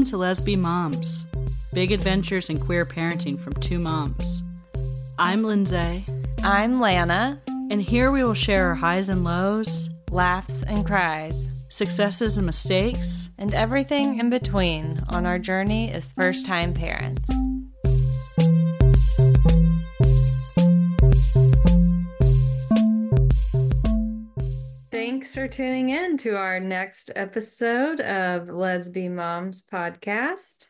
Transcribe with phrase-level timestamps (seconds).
[0.00, 1.26] Welcome to Lesbi Moms
[1.74, 4.42] Big Adventures in Queer Parenting from Two Moms.
[5.18, 6.06] I'm Lindsay,
[6.42, 7.38] I'm Lana.
[7.70, 13.28] and here we will share our highs and lows, Laughs and cries, successes and mistakes.
[13.36, 17.30] and everything in between on our journey as first time parents.
[25.50, 30.68] Tuning in to our next episode of Lesbi Moms podcast.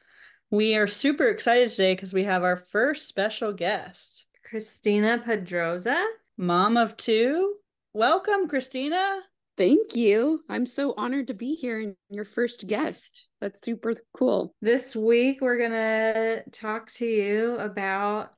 [0.51, 6.03] We are super excited today because we have our first special guest, Christina Pedroza.
[6.39, 7.56] mom of two.
[7.93, 9.19] Welcome, Christina.
[9.59, 10.45] Thank you.
[10.48, 13.28] I'm so honored to be here and your first guest.
[13.42, 14.55] That's super cool.
[14.62, 18.33] This week, we're going to talk to you about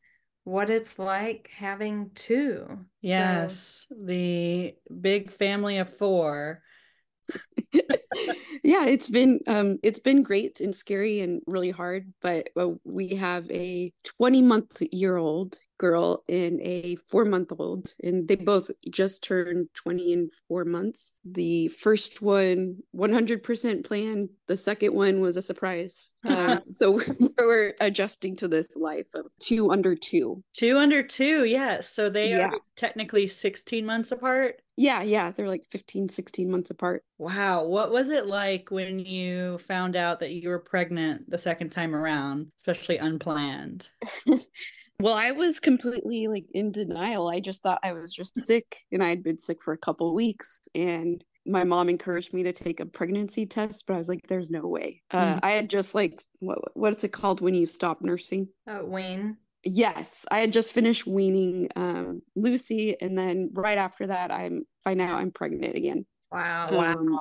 [0.45, 2.65] what it's like having two.
[2.69, 6.63] So- Yes, the big family of four.
[8.63, 13.09] yeah, it's been um it's been great and scary and really hard, but uh, we
[13.17, 18.71] have a 20 month year old girl and a 4 month old and they both
[18.89, 21.13] just turned 20 in 4 months.
[21.25, 26.13] The first one 100% planned, the second one was a surprise.
[26.25, 27.01] Um, so
[27.39, 30.45] we're adjusting to this life of two under two.
[30.57, 31.89] Two under two, yes.
[31.89, 32.49] So they Yeah.
[32.51, 34.62] are technically 16 months apart.
[34.77, 37.05] Yeah, yeah, they're like 15 16 months apart.
[37.19, 37.65] Wow.
[37.65, 41.95] What was it like when you found out that you were pregnant the second time
[41.95, 43.89] around, especially unplanned?
[45.01, 47.29] Well, I was completely like in denial.
[47.29, 50.15] I just thought I was just sick and I had been sick for a couple
[50.15, 54.29] weeks and my mom encouraged me to take a pregnancy test, but I was like
[54.29, 55.03] there's no way.
[55.11, 55.41] Uh, Mm.
[55.43, 58.49] I had just like what what's it called when you stop nursing?
[58.65, 59.39] Uh, Wayne.
[59.65, 65.01] Yes, I had just finished weaning um, Lucy and then right after that I'm find
[65.01, 66.05] out I'm pregnant again.
[66.31, 66.69] Wow.
[66.71, 67.19] Um,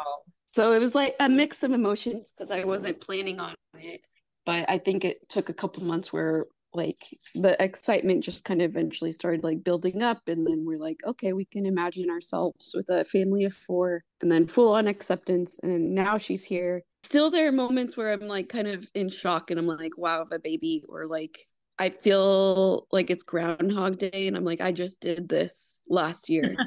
[0.47, 4.05] So it was like a mix of emotions because I wasn't planning on it,
[4.45, 8.71] but I think it took a couple months where like the excitement just kind of
[8.71, 12.89] eventually started like building up, and then we're like, okay, we can imagine ourselves with
[12.89, 16.81] a family of four, and then full on acceptance, and now she's here.
[17.03, 20.15] Still, there are moments where I'm like kind of in shock, and I'm like, wow,
[20.15, 21.37] I have a baby, or like
[21.79, 26.55] I feel like it's Groundhog Day, and I'm like, I just did this last year.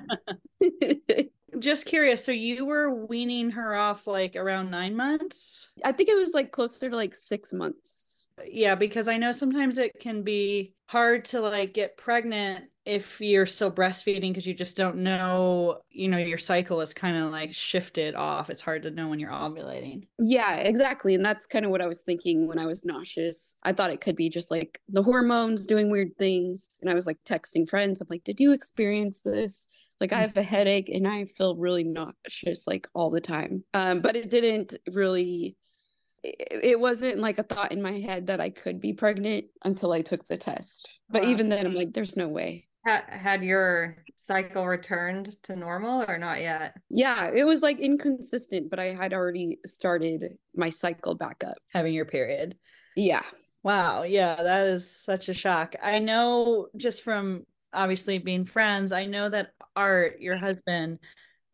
[1.59, 2.25] Just curious.
[2.25, 5.70] So you were weaning her off like around nine months?
[5.84, 8.25] I think it was like closer to like six months.
[8.44, 13.47] Yeah, because I know sometimes it can be hard to like get pregnant if you're
[13.47, 17.55] still breastfeeding because you just don't know, you know, your cycle is kind of like
[17.55, 18.50] shifted off.
[18.50, 20.06] It's hard to know when you're ovulating.
[20.19, 21.15] Yeah, exactly.
[21.15, 23.55] And that's kind of what I was thinking when I was nauseous.
[23.62, 26.69] I thought it could be just like the hormones doing weird things.
[26.83, 28.00] And I was like texting friends.
[28.00, 29.66] I'm like, did you experience this?
[30.01, 33.65] Like, I have a headache and I feel really nauseous like all the time.
[33.72, 35.56] Um, but it didn't really,
[36.22, 40.03] it, wasn't like a thought in my head that I could be pregnant until I
[40.03, 40.99] took the test.
[41.09, 41.28] But Wow.
[41.31, 42.69] even then, I'm like, there's no way.
[42.87, 46.77] Ha- had your cycle returned to normal or not yet?
[46.91, 51.56] Yeah, it was like inconsistent, but I had already started my cycle back up.
[51.72, 52.56] having your period.
[52.97, 53.22] Yeah.
[53.62, 55.75] Wow, yeah, that is such a shock.
[55.83, 60.99] I know just from obviously being friends, I know that Art, your husband,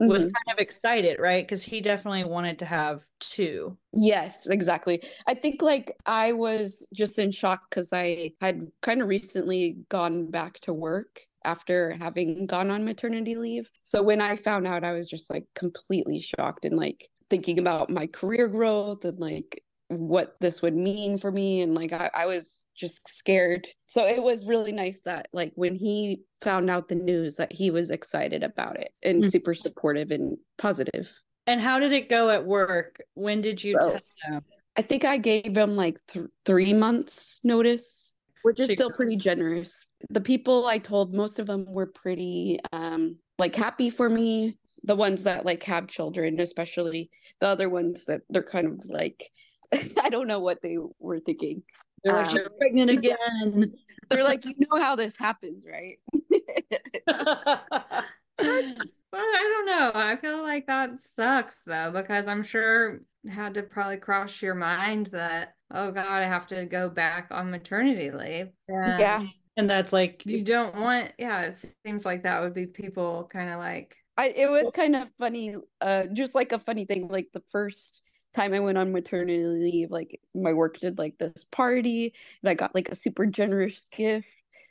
[0.07, 0.33] was Mhm.
[0.33, 1.45] kind of excited, right?
[1.45, 3.79] Because he definitely wanted to have two.
[3.93, 5.03] Yes, exactly.
[5.27, 10.31] I think like I was just in shock because I had kind of recently gone
[10.31, 13.69] back to work after having gone on maternity leave.
[13.83, 17.91] So when I found out, I was just like completely shocked and like thinking about
[17.91, 21.61] my career growth and like what this would mean for me.
[21.63, 23.69] And like I, I was just scared.
[23.87, 27.71] So it was really nice that like when he found out the news that he
[27.71, 29.31] was excited about it and Mm.
[29.33, 31.13] super supportive and positive.
[31.47, 33.01] And how did it go at work?
[33.15, 34.43] When did you tell him?
[34.77, 39.17] I think I gave him like th- three months notice, which is So- still pretty
[39.17, 39.85] generous.
[40.09, 44.57] The people I told, most of them were pretty um like happy for me.
[44.85, 47.11] The ones that like have children, especially
[47.41, 49.31] the other ones that they're kind of like
[50.03, 51.63] I don't know what they were thinking.
[52.05, 53.75] They're like, Um, "You're pregnant again.
[54.11, 55.99] They're like, you know how this happens, right?
[58.39, 58.63] Well,
[59.13, 59.93] I don't know.
[60.01, 64.55] I feel like that sucks though, because I'm sure it had to probably cross your
[64.55, 68.49] mind that, oh God, I have to go back on maternity leave.
[68.69, 69.27] And Yeah.
[69.57, 73.51] and that's like, You don't want, yeah, it seems like that would be people kind
[73.51, 77.09] of like, I it was kind of funny, uh, just like a funny thing.
[77.09, 78.03] Like the first
[78.35, 82.55] time I went on maternity leave, like my work did like this party, and I
[82.55, 84.29] got like a super generous gift.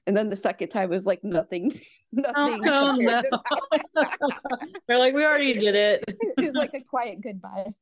[0.07, 1.79] And then the second time was like nothing,
[2.35, 2.61] oh, nothing.
[2.67, 3.21] oh no.
[4.87, 6.03] They're like, we already did it.
[6.37, 7.73] It was like a quiet goodbye.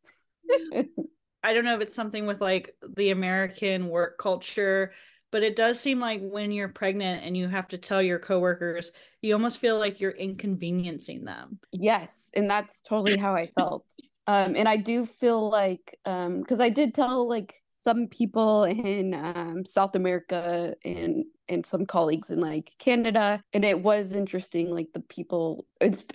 [1.44, 4.94] I don't know if it's something with like the American work culture,
[5.31, 8.91] but it does seem like when you're pregnant and you have to tell your coworkers,
[9.21, 11.59] you almost feel like you're inconveniencing them.
[11.71, 13.85] Yes, and that's totally how I felt.
[14.27, 19.13] Um, and I do feel like um, because I did tell like some people in
[19.13, 23.41] um, South America and and some colleagues in like Canada.
[23.53, 25.65] And it was interesting, like the people,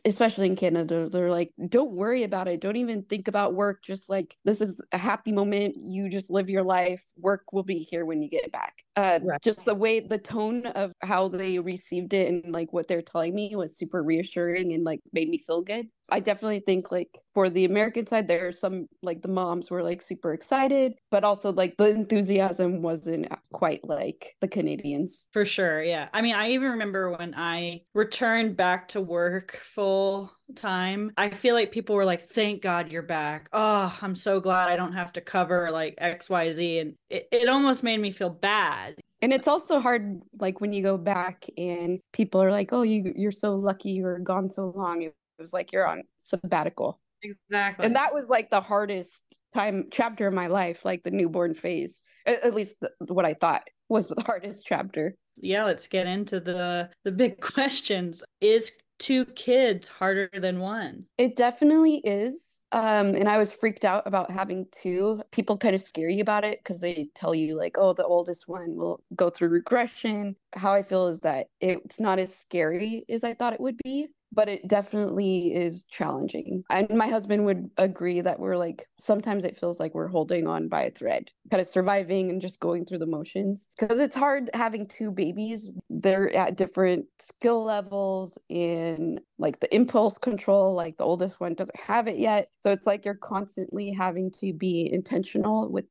[0.05, 2.61] especially in Canada, they're like, don't worry about it.
[2.61, 3.83] Don't even think about work.
[3.83, 5.75] Just like, this is a happy moment.
[5.77, 7.03] You just live your life.
[7.17, 8.75] Work will be here when you get back.
[8.97, 9.41] Uh, right.
[9.43, 13.35] Just the way, the tone of how they received it and like what they're telling
[13.35, 15.89] me was super reassuring and like made me feel good.
[16.11, 19.83] I definitely think like for the American side, there are some like the moms were
[19.83, 25.22] like super excited, but also like the enthusiasm wasn't quite like the Canadians.
[25.33, 25.83] For sure.
[25.83, 26.09] Yeah.
[26.13, 31.55] I mean, I even remember when I returned back to work full time, I feel
[31.55, 33.49] like people were like, thank God you're back.
[33.53, 36.81] Oh, I'm so glad I don't have to cover like XYZ.
[36.81, 38.97] And it, it almost made me feel bad.
[39.23, 43.13] And it's also hard, like when you go back and people are like, oh, you,
[43.17, 45.03] you're so lucky you were gone so long.
[45.03, 47.01] It was like you're on sabbatical.
[47.23, 47.87] Exactly.
[47.87, 49.13] And that was like the hardest
[49.55, 53.35] time chapter of my life, like the newborn phase, at, at least the, what I
[53.35, 55.15] thought was the hardest chapter.
[55.37, 58.25] Yeah, let's get into the the big questions.
[58.41, 61.07] Is two kids harder than one?
[61.19, 62.49] It definitely is.
[62.75, 65.21] Um, and I was freaked out about having two.
[65.31, 68.49] People kind of scare you about it because they tell you like, oh, the oldest
[68.49, 70.37] one will go through regression.
[70.55, 74.09] How I feel is that it's not as scary as I thought it would be
[74.33, 76.65] but it definitely is challenging.
[76.71, 80.69] And my husband would agree that we're like, sometimes it feels like we're holding on
[80.69, 83.69] by a thread, kind of surviving and just going through the motions.
[83.79, 85.69] Because it's hard having two babies.
[85.91, 91.79] They're at different skill levels in like the impulse control, like the oldest one doesn't
[91.81, 92.49] have it yet.
[92.61, 95.85] So it's like you're constantly having to be intentional with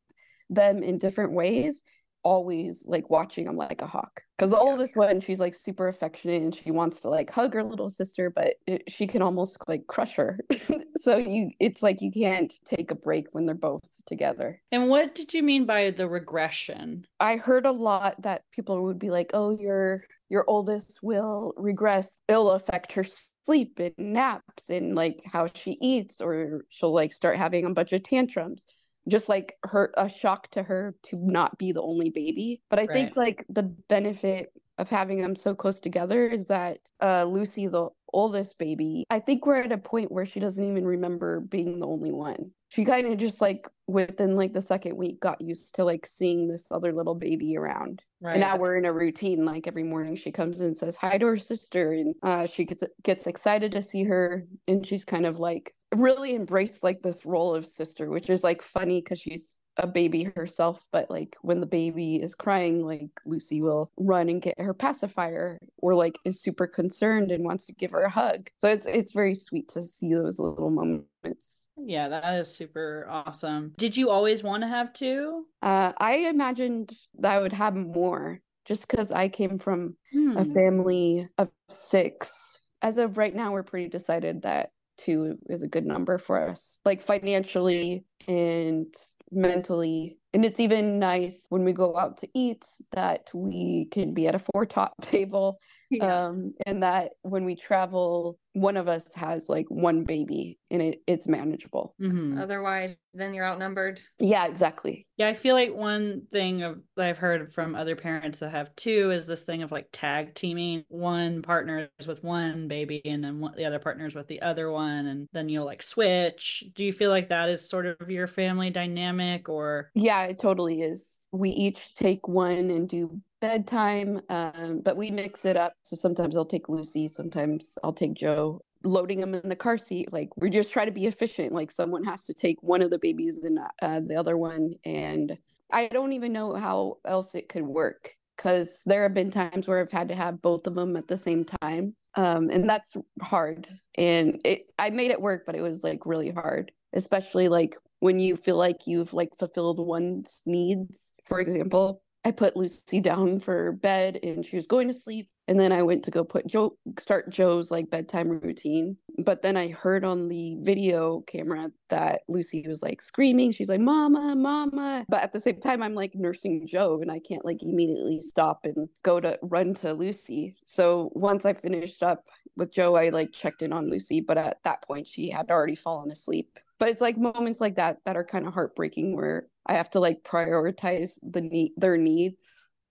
[0.50, 1.82] them in different ways
[2.24, 4.22] always like watching them like a hawk.
[4.38, 4.64] Because the yeah.
[4.64, 8.30] oldest one she's like super affectionate and she wants to like hug her little sister
[8.30, 10.40] but it, she can almost like crush her.
[11.00, 14.62] So you it's like you can't take a break when they're both together.
[14.72, 17.06] And what did you mean by the regression?
[17.20, 22.22] I heard a lot that people would be like oh your your oldest will regress.
[22.28, 23.06] It'll affect her
[23.46, 27.94] sleep and naps and like how she eats or she'll like start having a bunch
[27.94, 28.66] of tantrums
[29.08, 32.84] just like her a shock to her to not be the only baby but i
[32.84, 32.92] right.
[32.92, 37.90] think like the benefit of having them so close together is that uh lucy the
[38.14, 41.88] oldest baby i think we're at a point where she doesn't even remember being the
[41.88, 45.84] only one she kind of just like within like the second week got used to
[45.84, 48.34] like seeing this other little baby around right.
[48.34, 51.26] and now we're in a routine like every morning she comes and says hi to
[51.26, 55.40] her sister and uh, she gets gets excited to see her and she's kind of
[55.40, 59.88] like really embraced like this role of sister which is like funny because she's a
[59.88, 64.60] baby herself, but like when the baby is crying, like Lucy will run and get
[64.60, 68.50] her pacifier or like is super concerned and wants to give her a hug.
[68.58, 71.64] So it's it's very sweet to see those little moments.
[71.78, 73.74] Yeah, that is super awesome.
[73.78, 75.46] Did you always want to have two?
[75.62, 80.38] Uh, I imagined that I would have more just because I came from hmm.
[80.38, 82.60] a family of six.
[82.84, 84.72] As of right now, we're pretty decided that
[85.04, 88.88] two is a good number for us, like financially and
[89.32, 90.18] mentally.
[90.34, 94.36] And it's even nice when we go out to eat that we can be at
[94.36, 95.60] a four top table
[95.92, 96.28] yeah.
[96.28, 101.02] um and that when we travel one of us has like one baby and it,
[101.08, 101.96] it's manageable.
[102.02, 102.38] Mm-hmm.
[102.38, 104.00] otherwise then you're outnumbered.
[104.20, 105.08] Yeah exactly.
[105.18, 108.76] Yeah i feel like one thing of that i've heard from other parents that have
[108.76, 110.84] two is this thing of like tag teaming.
[110.88, 114.42] One partner is with one baby and then one, the other partner is with the
[114.42, 116.64] other one and then you'll like switch.
[116.76, 119.92] Do you feel like that is sort of your family dynamic or?
[119.96, 121.18] Yeah it totally is.
[121.32, 125.74] We each take one and do bedtime um, but we mix it up.
[125.84, 128.62] So sometimes i'll take lucy sometimes i'll take joe.
[128.84, 131.52] Loading them in the car seat like we just try to be efficient.
[131.52, 134.74] Like someone has to take one of the babies and uh, the other one.
[134.86, 135.38] And
[135.72, 139.80] i don't even know how else it could work because there have been times where
[139.80, 141.96] i've had to have both of them at the same time.
[142.16, 143.68] Um, and that's hard.
[143.98, 148.20] And it i made it work but it was like really hard especially like when
[148.20, 151.14] you feel like you've like fulfilled one's needs.
[151.26, 155.30] For example I put Lucy down for bed and she was going to sleep.
[155.48, 158.96] And then I went to go put Joe, start Joe's like bedtime routine.
[159.18, 163.52] But then I heard on the video camera that Lucy was like screaming.
[163.52, 165.04] She's like, Mama, Mama.
[165.10, 168.62] But at the same time, I'm like nursing Joe and I can't like immediately stop
[168.64, 170.56] and go to run to Lucy.
[170.64, 172.24] So once I finished up
[172.56, 174.22] with Joe, I like checked in on Lucy.
[174.22, 178.00] But at that point, she had already fallen asleep but it's like moments like that
[178.06, 182.40] that are kind of heartbreaking where I have to like prioritize the need their needs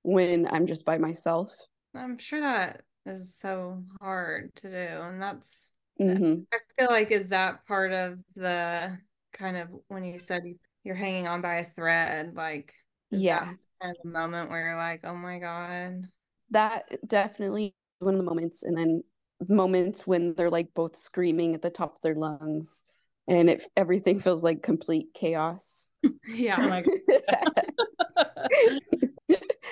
[0.04, 1.54] when I'm just by myself.
[1.94, 5.02] I'm sure that is so hard to do.
[5.02, 8.98] And that's, hmm I feel like, is that part of the
[9.32, 10.42] kind of when you said
[10.84, 12.34] you're hanging on by a thread?
[12.36, 12.74] Like,
[13.10, 13.50] Yeah,
[13.82, 16.06] kind of moment where you're like, oh my God.
[16.50, 19.02] that definitely one of the moments, and then
[19.48, 22.84] moments when they're like both screaming at the top of their lungs,
[23.30, 25.88] and it everything feels like complete chaos.
[26.28, 26.56] Yeah.
[26.58, 26.84] My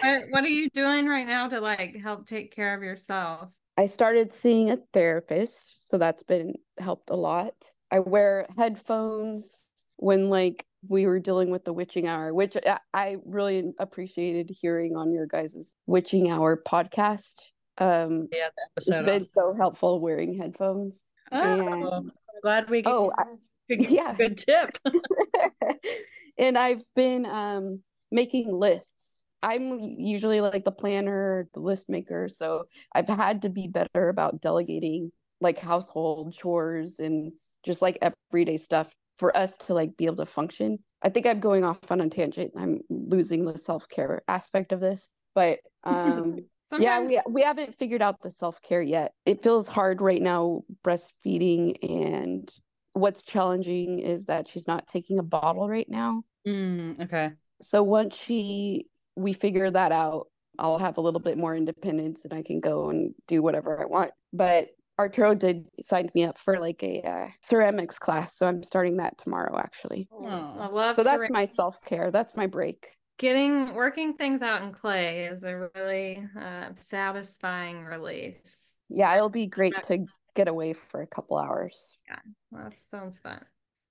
[0.00, 3.48] What, what are you doing right now to like help take care of yourself?
[3.76, 7.54] I started seeing a therapist, so that's been helped a lot.
[7.90, 9.58] I wear headphones
[9.96, 14.96] when like we were dealing with the witching hour, which I, I really appreciated hearing
[14.96, 17.34] on your guys' witching hour podcast.
[17.78, 19.06] Um, yeah, the it's episode.
[19.06, 20.94] been so helpful wearing headphones.
[21.32, 22.12] Oh, and- I'm
[22.42, 23.24] glad we get Oh, I-
[23.68, 24.14] good, yeah.
[24.18, 24.70] good tip.
[26.38, 29.22] and I've been um making lists.
[29.42, 34.40] I'm usually like the planner, the list maker, so I've had to be better about
[34.40, 37.32] delegating like household chores and
[37.64, 37.98] just like
[38.32, 40.78] everyday stuff for us to like be able to function.
[41.02, 42.52] I think I'm going off on a tangent.
[42.56, 46.38] I'm losing the self-care aspect of this, but um
[46.76, 49.12] yeah, we we haven't figured out the self-care yet.
[49.24, 52.50] It feels hard right now breastfeeding and
[52.98, 56.22] what's challenging is that she's not taking a bottle right now.
[56.46, 57.32] Mm, okay.
[57.62, 58.86] So once she
[59.16, 60.28] we figure that out,
[60.58, 63.86] I'll have a little bit more independence and I can go and do whatever I
[63.86, 64.12] want.
[64.32, 68.96] But Arturo did sign me up for like a uh, ceramics class, so I'm starting
[68.98, 70.08] that tomorrow actually.
[70.12, 70.70] I Oh.
[70.72, 72.10] love So that's ceramic- my self-care.
[72.10, 72.88] That's my break.
[73.18, 78.76] getting working things out in clay is a really uh, satisfying release.
[78.88, 80.06] Yeah, it'll be great to
[80.38, 81.98] get away for a couple hours.
[82.08, 82.20] Yeah.
[82.52, 83.44] That sounds fun.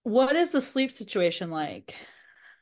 [0.03, 1.93] What is the sleep situation like?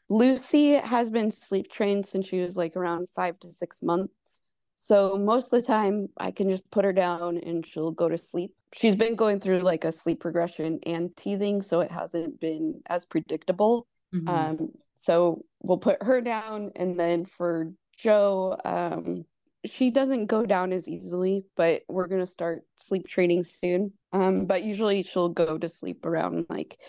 [0.09, 4.41] Lucy has been sleep trained since she was like around five to six months.
[4.75, 8.17] So most of the time I can just put her down and she'll go to
[8.17, 8.51] sleep.
[8.73, 13.05] She's been going through like a sleep regression and teething, so it hasn't been as
[13.05, 13.87] predictable.
[14.13, 14.29] Mhm.
[14.29, 19.25] Um, so we'll put her down, and then for Joe, um,
[19.65, 23.93] she doesn't go down as easily, but we're gonna start sleep training soon.
[24.13, 26.79] Um, but usually she'll go to sleep around like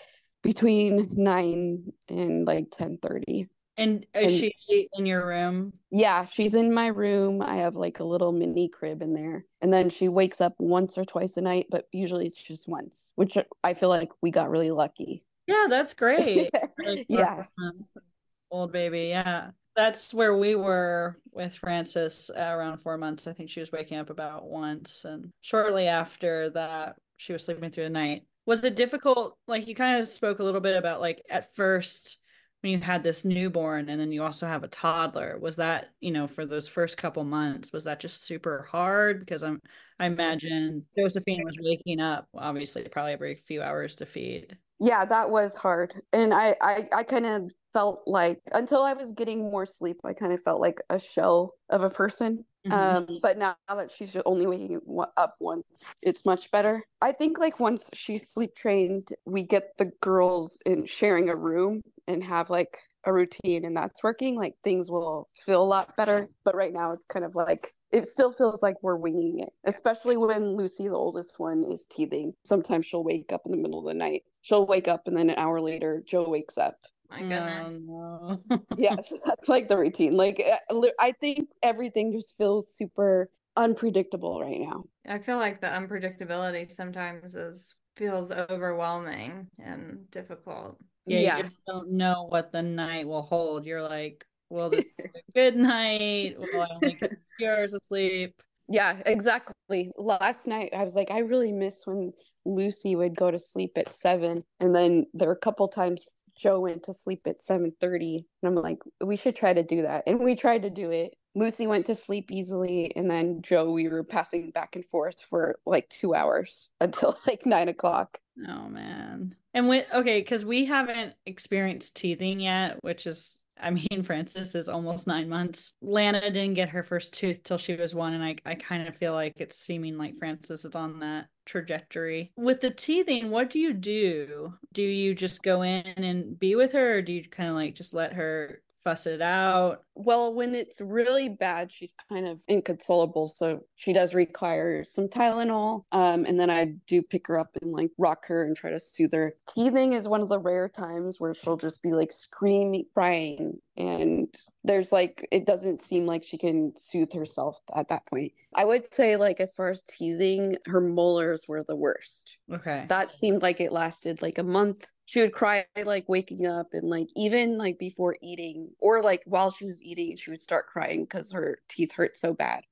[0.43, 3.47] between nine and like ten thirty.
[3.77, 5.73] and is and- she in your room?
[5.91, 7.41] Yeah, she's in my room.
[7.41, 10.97] I have like a little mini crib in there, and then she wakes up once
[10.97, 14.49] or twice a night, but usually it's just once, which I feel like we got
[14.49, 15.23] really lucky.
[15.47, 16.49] Yeah, that's great.
[16.85, 17.45] Like, Yeah.
[18.51, 19.49] Old baby, yeah.
[19.77, 23.27] That's where we were with Frances at around four months.
[23.27, 25.05] I think she was waking up about once.
[25.05, 28.23] And shortly after that, she was sleeping through the night.
[28.47, 29.37] Was it difficult?
[29.47, 32.17] Like you kind of spoke a little bit about like at first
[32.61, 35.37] when you had this newborn and then you also have a toddler.
[35.39, 39.19] Was that, you know, for those first couple months, was that just super hard?
[39.19, 39.61] Because I'm
[39.99, 44.57] I imagine Josephine was waking up obviously probably every few hours to feed.
[44.79, 45.93] Yeah, that was hard.
[46.13, 50.13] And I I, I kind of felt like until I was getting more sleep, I
[50.13, 52.43] kind of felt like a shell of a person.
[52.65, 52.71] Mhm.
[52.73, 54.81] Um, but now that she's just only waking
[55.15, 56.83] up once, it's much better.
[57.03, 61.83] I think like once she's sleep trained, we get the girls in sharing a room
[62.07, 66.27] and have like a routine and that's working, like things will feel a lot better.
[66.43, 70.17] But right now it's kind of like it still feels like we're winging it, especially
[70.17, 72.33] when Lucy, the oldest one, is teething.
[72.43, 74.23] Sometimes she'll wake up in the middle of the night.
[74.41, 76.75] She'll wake up and then an hour later, Joe wakes up.
[77.09, 77.79] My goodness.
[77.89, 78.57] Oh, no.
[78.77, 80.15] Yeah, so that's like the routine.
[80.15, 84.83] Like uh, I think everything just feels super unpredictable right now.
[85.07, 90.77] I feel like the unpredictability sometimes is feels overwhelming and difficult.
[91.07, 91.37] Yeah, Yeah.
[91.37, 93.65] you just don't know what the night will hold.
[93.65, 96.35] You're like, will this be a good night?
[96.37, 98.41] Will I only get two hours of sleep?
[98.69, 99.91] Yeah, exactly.
[99.97, 102.11] Last night I was like, I really miss when
[102.45, 106.03] Lucy would go to sleep at seven, and then there were a couple times
[106.37, 109.81] Joe went to sleep at seven thirty, and I'm like, we should try to do
[109.83, 111.15] that, and we tried to do it.
[111.35, 115.59] Lucy went to sleep easily, and then Joe, we were passing back and forth for
[115.65, 118.19] like two hours until like nine o'clock.
[118.47, 119.35] Oh man.
[119.53, 124.69] And when okay, because we haven't experienced teething yet, which is I mean, Frances is
[124.69, 125.73] almost nine months.
[125.81, 128.95] Lana didn't get her first tooth till she was one, and I, I kind of
[128.95, 132.31] feel like it's seeming like Frances is on that trajectory.
[132.35, 134.53] With the teething, what do you do?
[134.73, 137.75] Do you just go in and be with her, or do you kind of like
[137.75, 139.81] just let her fuss it out?
[139.95, 143.27] Well, when it's really bad, she's kind of inconsolable.
[143.27, 145.83] So she does require some Tylenol.
[145.91, 148.79] Um, and then I do pick her up and like rock her and try to
[148.79, 149.33] soothe her.
[149.53, 153.59] Teething is one of the rare times where she'll just be like screaming, crying.
[153.75, 158.31] And there's like, it doesn't seem like she can soothe herself at that point.
[158.55, 162.37] I would say, like, as far as teething, her molars were the worst.
[162.51, 162.85] Okay.
[162.87, 166.87] That seemed like it lasted like a month she would cry like waking up and
[166.89, 171.03] like even like before eating or like while she was eating she would start crying
[171.05, 172.63] because her teeth hurt so bad.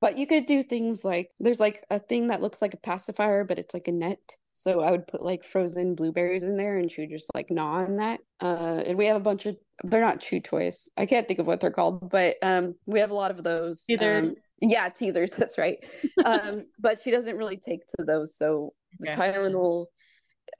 [0.00, 3.44] But you could do things like there's like a thing that looks like a pacifier
[3.44, 4.20] but it's like a net.
[4.56, 7.82] So i would put like frozen blueberries in there and she would just like gnaw
[7.84, 8.20] on that.
[8.40, 10.88] Uh and we have a bunch of they're not chew toys.
[10.96, 13.82] I can't think of what they're called but um we have a lot of those
[13.90, 14.28] Teethers.
[14.28, 15.78] um, yeah teethers that's right.
[16.24, 19.86] Um but she doesn't really take to those so the tylenol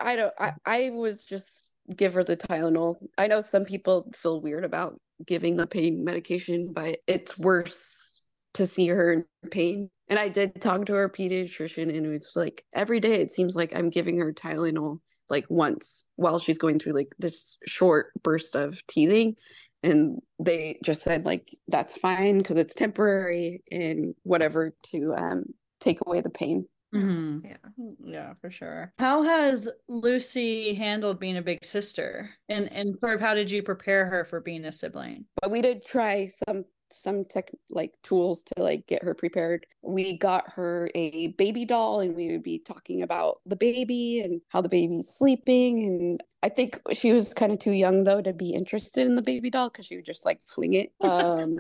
[0.01, 2.97] I don't I, I was just give her the Tylenol.
[3.19, 8.23] I know some people feel weird about giving the pain medication, but it's worse
[8.55, 9.91] to see her in pain.
[10.09, 13.75] And I did talk to her pediatrician and it's like every day it seems like
[13.75, 15.01] I'm giving her Tylenol
[15.31, 19.35] like once while she's going through like this short burst of teething
[19.83, 25.45] and they just said like that's fine because it's temporary and whatever to um
[25.81, 26.67] take away the pain.
[26.95, 27.45] Mhm.
[27.45, 27.85] Yeah.
[28.05, 28.93] Yeah, for sure.
[28.99, 32.31] How has Lucy handled being a big sister?
[32.49, 35.27] And and sort of how did you prepare her for being a sibling?
[35.41, 40.17] but we did try some some tech like tools to like get her prepared we
[40.17, 44.61] got her a baby doll and we would be talking about the baby and how
[44.61, 48.51] the baby's sleeping and i think she was kind of too young though to be
[48.51, 51.59] interested in the baby doll because she would just like fling it um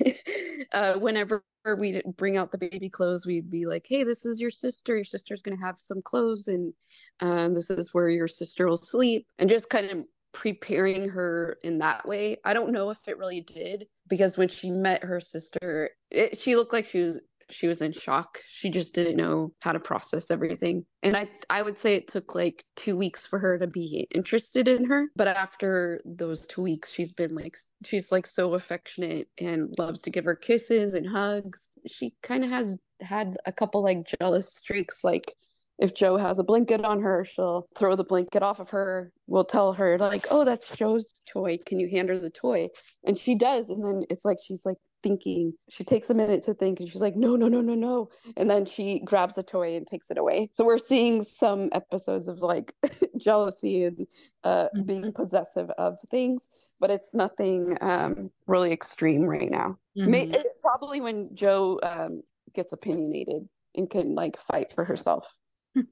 [0.72, 1.44] uh whenever
[1.78, 5.04] we'd bring out the baby clothes we'd be like hey this is your sister your
[5.04, 6.72] sister's gonna have some clothes and
[7.20, 10.04] um, this is where your sister will sleep and just kind of
[10.36, 12.36] preparing her in that way.
[12.44, 16.56] I don't know if it really did because when she met her sister, it, she
[16.56, 18.38] looked like she was she was in shock.
[18.48, 20.84] She just didn't know how to process everything.
[21.02, 24.68] And I I would say it took like 2 weeks for her to be interested
[24.68, 29.74] in her, but after those 2 weeks she's been like she's like so affectionate and
[29.78, 31.68] loves to give her kisses and hugs.
[31.86, 35.34] She kind of has had a couple like jealous streaks like
[35.78, 39.12] if Joe has a blanket on her, she'll throw the blanket off of her.
[39.26, 41.58] We'll tell her, like, oh, that's Joe's toy.
[41.66, 42.68] Can you hand her the toy?
[43.04, 43.68] And she does.
[43.68, 45.52] And then it's like she's like thinking.
[45.68, 48.08] She takes a minute to think and she's like, no, no, no, no, no.
[48.36, 50.50] And then she grabs the toy and takes it away.
[50.52, 52.74] So we're seeing some episodes of like
[53.16, 54.06] jealousy and
[54.44, 54.86] uh, Mhm.
[54.86, 56.48] being possessive of things.
[56.80, 59.78] But it's nothing um, really extreme right now.
[59.94, 60.34] May- Mhm.
[60.34, 62.22] it's probably when Joe um,
[62.54, 65.36] gets opinionated and can like fight for herself.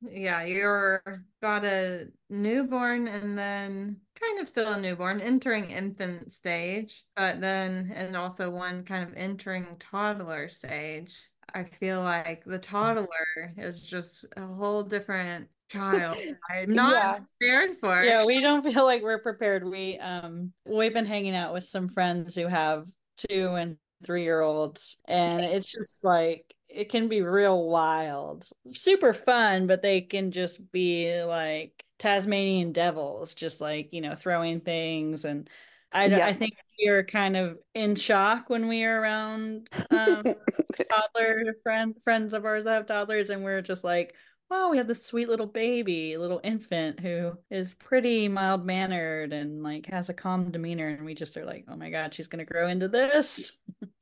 [0.00, 1.02] Yeah, you're
[1.42, 7.90] got a newborn and then kind of still a newborn, entering infant stage, but then
[7.94, 11.16] and also one kind of entering toddler stage.
[11.54, 16.18] I feel like the toddler is just a whole different child.
[16.50, 17.18] I'm not Yeah.
[17.38, 19.64] prepared for Yeah, we don't feel like we're prepared.
[19.64, 22.86] We um we've been hanging out with some friends who have
[23.28, 28.44] two and three year olds, and it's just like it can be real wild.
[28.74, 34.60] Super fun, but they can just be like Tasmanian devils, just like, you know, throwing
[34.60, 35.48] things and
[35.92, 36.26] I, Yeah.
[36.26, 40.22] I think we are kind of in shock when we are around um,
[40.90, 44.14] toddler friend friends of ours that have toddlers, and we're just like,
[44.50, 49.62] wow, we have this sweet little baby, little infant who is pretty mild mannered and
[49.62, 52.44] like has a calm demeanor, and we just are like, oh my god, she's gonna
[52.44, 53.52] grow into this.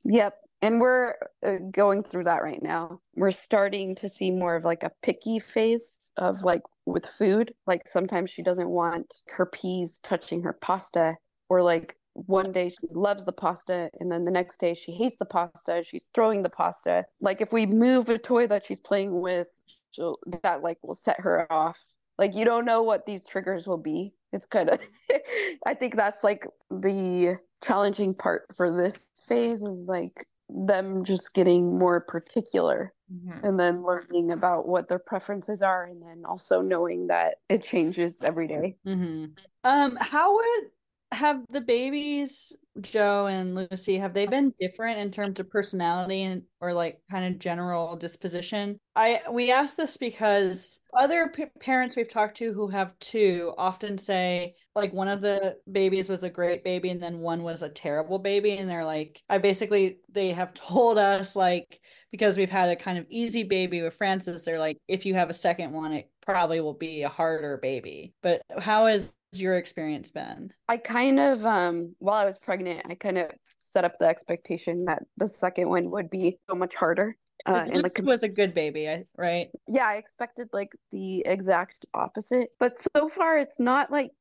[0.03, 0.35] Yep.
[0.61, 1.13] And we're
[1.45, 2.99] uh, going through that right now.
[3.15, 7.53] We're starting to see more of like a picky phase of like with food.
[7.67, 11.15] Like sometimes she doesn't want her peas touching her pasta,
[11.49, 15.17] or like one day she loves the pasta, and then the next day she hates
[15.17, 15.83] the pasta.
[15.83, 17.05] She's throwing the pasta.
[17.21, 19.47] Like if we move a toy that she's playing with,
[19.91, 21.77] she'll, that like will set her off.
[22.17, 24.13] Like you don't know what these triggers will be.
[24.33, 24.79] It's kind of,
[25.67, 31.77] I think that's like the challenging part for this phase is like them just getting
[31.77, 33.43] more particular Mhm.
[33.43, 38.21] and then learning about what their preferences are and then also knowing that it changes
[38.21, 38.75] every day.
[38.85, 39.25] Mm-hmm.
[39.63, 40.71] Um, how would
[41.13, 46.43] have the babies, Joe and Lucy, have they been different in terms of personality and
[46.59, 48.77] or like kind of general disposition?
[48.95, 53.97] I we ask this because other p parents we've talked to who have two often
[53.97, 57.69] say like one of the babies was a great baby and then one was a
[57.69, 61.79] terrible baby, and they're like, I basically they have told us like
[62.11, 65.29] because we've had a kind of easy baby with Frances, they're like, if you have
[65.29, 68.13] a second one, it probably will be a harder baby.
[68.21, 70.51] But how has your experience been?
[70.67, 74.85] I kind of um while I was pregnant, I kind of set up the expectation
[74.85, 77.15] that the second one would be so much harder.
[77.45, 79.49] Uh, and the was a good baby, right?
[79.67, 84.11] Yeah, I expected like the exact opposite, but so far it's not like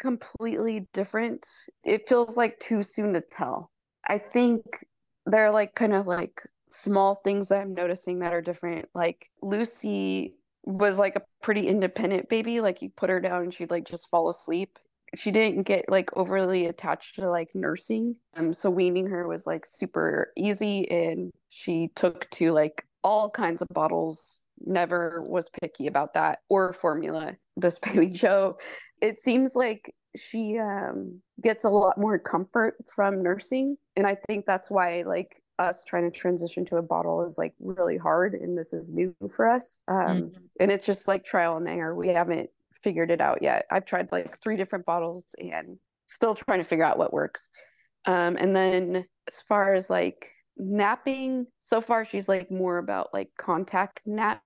[0.00, 1.46] completely different.
[1.84, 3.70] It feels like too soon to tell.
[4.06, 4.62] I think
[5.26, 6.42] they're like kind of like
[6.82, 8.88] small things that I'm noticing that are different.
[8.94, 12.60] Like Lucy was like a pretty independent baby.
[12.60, 14.78] Like you put her down and she'd like just fall asleep.
[15.14, 18.16] She didn't get like overly attached to like nursing.
[18.36, 23.60] Um so weaning her was like super easy and she took to like all kinds
[23.60, 27.36] of bottles, never was picky about that or formula.
[27.56, 28.56] This baby Joe,
[29.00, 34.44] it seems like she um gets a lot more comfort from nursing and I think
[34.46, 38.56] that's why like us trying to transition to a bottle is like really hard and
[38.56, 40.42] this is new for us um, mm-hmm.
[40.60, 41.94] and it's just like trial and error.
[41.94, 42.50] We haven't
[42.82, 43.66] figured it out yet.
[43.70, 47.48] I've tried like three different bottles and still trying to figure out what works.
[48.04, 53.30] Um, and then as far as like napping so far she's like more about like
[53.38, 54.42] contact naps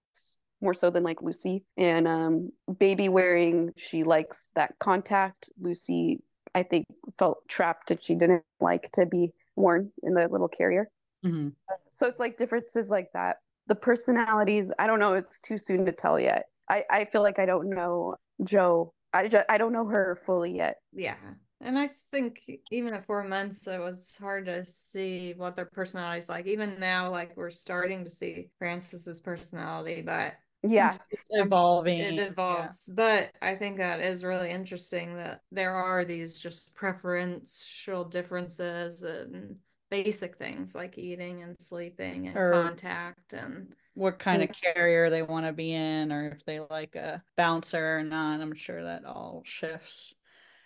[0.60, 1.64] more so than like lucy.
[1.76, 5.48] And um, baby wearing she likes that contact.
[5.60, 6.20] Lucy
[6.56, 6.86] i think
[7.18, 10.88] felt trapped and she didn't like to be worn in the little carrier
[11.26, 11.48] Mm-hmm.
[11.90, 13.36] So it's like differences like that.
[13.66, 15.14] The personalities, I don't know.
[15.14, 16.44] It's too soon to tell yet.
[16.68, 18.92] I, I feel like I don't know Joe.
[19.12, 20.76] I just, I don't know her fully yet.
[20.92, 21.16] Yeah.
[21.60, 26.28] And I think even at four months, it was hard to see what their personalities
[26.28, 26.46] like.
[26.46, 31.98] Even now, like we're starting to see Frances's personality, but yeah, it's evolving.
[31.98, 32.94] It evolves, yeah.
[32.94, 39.56] but I think that is really interesting that there are these just preferential differences and
[39.90, 45.22] basic things like eating and sleeping and or contact and what kind of carrier they
[45.22, 49.04] want to be in or if they like a bouncer or not i'm sure that
[49.04, 50.14] all shifts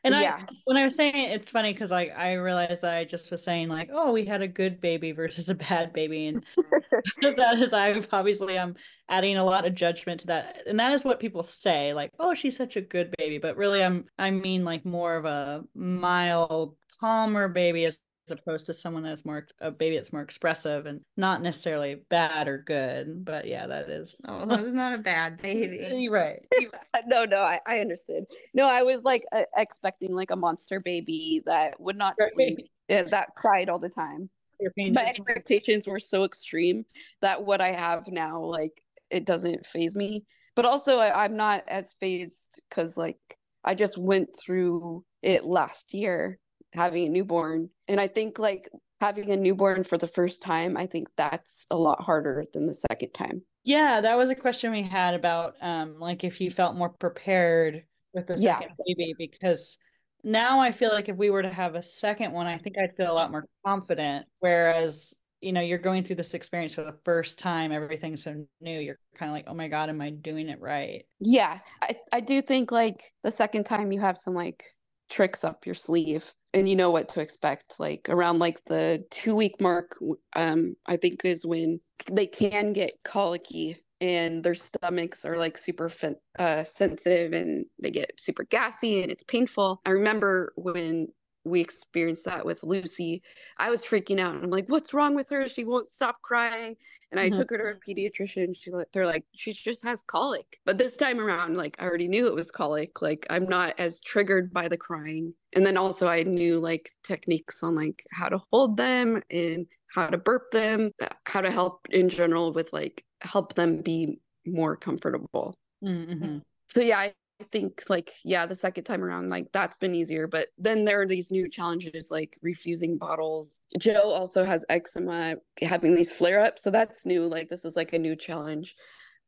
[0.02, 0.40] and yeah.
[0.48, 3.30] I, when I was saying it, it's funny because like I realized that I just
[3.30, 6.44] was saying like, oh, we had a good baby versus a bad baby, and
[7.22, 8.76] that is I've obviously I'm
[9.08, 12.32] adding a lot of judgment to that, and that is what people say like, oh,
[12.32, 16.76] she's such a good baby, but really I'm I mean like more of a mild,
[16.98, 17.84] calmer baby
[18.30, 22.48] as opposed to someone that's more a baby that's more expressive and not necessarily bad
[22.48, 23.24] or good.
[23.24, 24.20] But yeah, that is.
[24.26, 26.08] Oh, that is not a bad baby.
[26.10, 26.46] right.
[27.06, 28.24] no, no, I, I understood.
[28.54, 32.32] No, I was like uh, expecting like a monster baby that would not right.
[32.32, 34.30] sleep, yeah, that cried all the time.
[34.76, 36.84] My expectations were so extreme
[37.22, 40.24] that what I have now, like, it doesn't phase me.
[40.54, 45.94] But also, I, I'm not as phased because, like, I just went through it last
[45.94, 46.39] year
[46.72, 47.70] having a newborn.
[47.88, 51.76] And I think like having a newborn for the first time, I think that's a
[51.76, 53.42] lot harder than the second time.
[53.64, 57.84] Yeah, that was a question we had about um like if you felt more prepared
[58.12, 58.94] with the second yeah.
[58.96, 59.78] baby because
[60.22, 62.96] now I feel like if we were to have a second one, I think I'd
[62.96, 64.26] feel a lot more confident.
[64.40, 68.78] Whereas, you know, you're going through this experience for the first time, everything's so new.
[68.78, 71.04] You're kind of like, oh my God, am I doing it right?
[71.20, 71.60] Yeah.
[71.82, 74.64] I, I do think like the second time you have some like
[75.08, 79.34] tricks up your sleeve and you know what to expect like around like the two
[79.34, 79.96] week mark
[80.34, 85.90] um i think is when they can get colicky and their stomachs are like super
[86.38, 89.80] uh, sensitive and they get super gassy and it's painful.
[89.84, 91.08] I remember when
[91.44, 93.22] we experienced that with Lucy.
[93.58, 94.34] I was freaking out.
[94.34, 95.48] I'm like, what's wrong with her?
[95.48, 96.76] She won't stop crying.
[97.10, 97.38] And I mm-hmm.
[97.38, 98.54] took her to a pediatrician.
[98.56, 100.58] She they're like, she just has colic.
[100.64, 103.00] But this time around, like I already knew it was colic.
[103.00, 105.34] Like I'm not as triggered by the crying.
[105.54, 110.08] And then also I knew like techniques on like how to hold them and how
[110.08, 110.92] to burp them,
[111.24, 115.56] how to help in general with like help them be more comfortable.
[115.82, 116.38] Mm-hmm.
[116.68, 117.12] So yeah, I
[117.50, 121.06] think like yeah, the second time around like that's been easier, but then there are
[121.06, 123.60] these new challenges like refusing bottles.
[123.78, 127.26] Joe also has eczema, having these flare ups, so that's new.
[127.26, 128.76] Like this is like a new challenge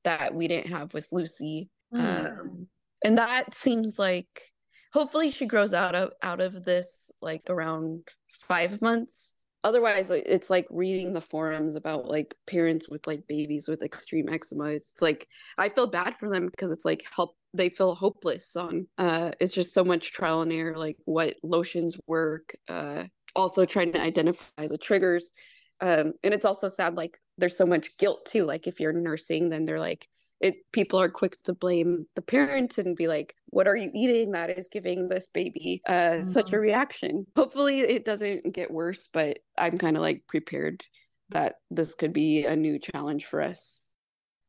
[0.05, 2.01] that we didn't have with Lucy, mm.
[2.01, 2.67] um,
[3.05, 4.53] and that seems like
[4.93, 10.67] hopefully she grows out of out of this like around five months otherwise it's like
[10.71, 15.69] reading the forums about like parents with like babies with extreme eczema it's like i
[15.69, 19.75] feel bad for them because it's like help they feel hopeless on uh it's just
[19.75, 24.79] so much trial and error like what lotions work uh also trying to identify the
[24.79, 25.31] triggers
[25.81, 29.49] um and it's also sad like there's so much guilt too like if you're nursing
[29.49, 30.09] then they're like
[30.41, 34.33] it people are quick to blame the parent and be like what are you eating
[34.33, 36.31] that is giving this baby uh mm-hmm.
[36.31, 40.85] such a reaction hopefully it doesn't get worse but i'm kind of like prepared
[41.31, 43.79] that this could be a new challenge for us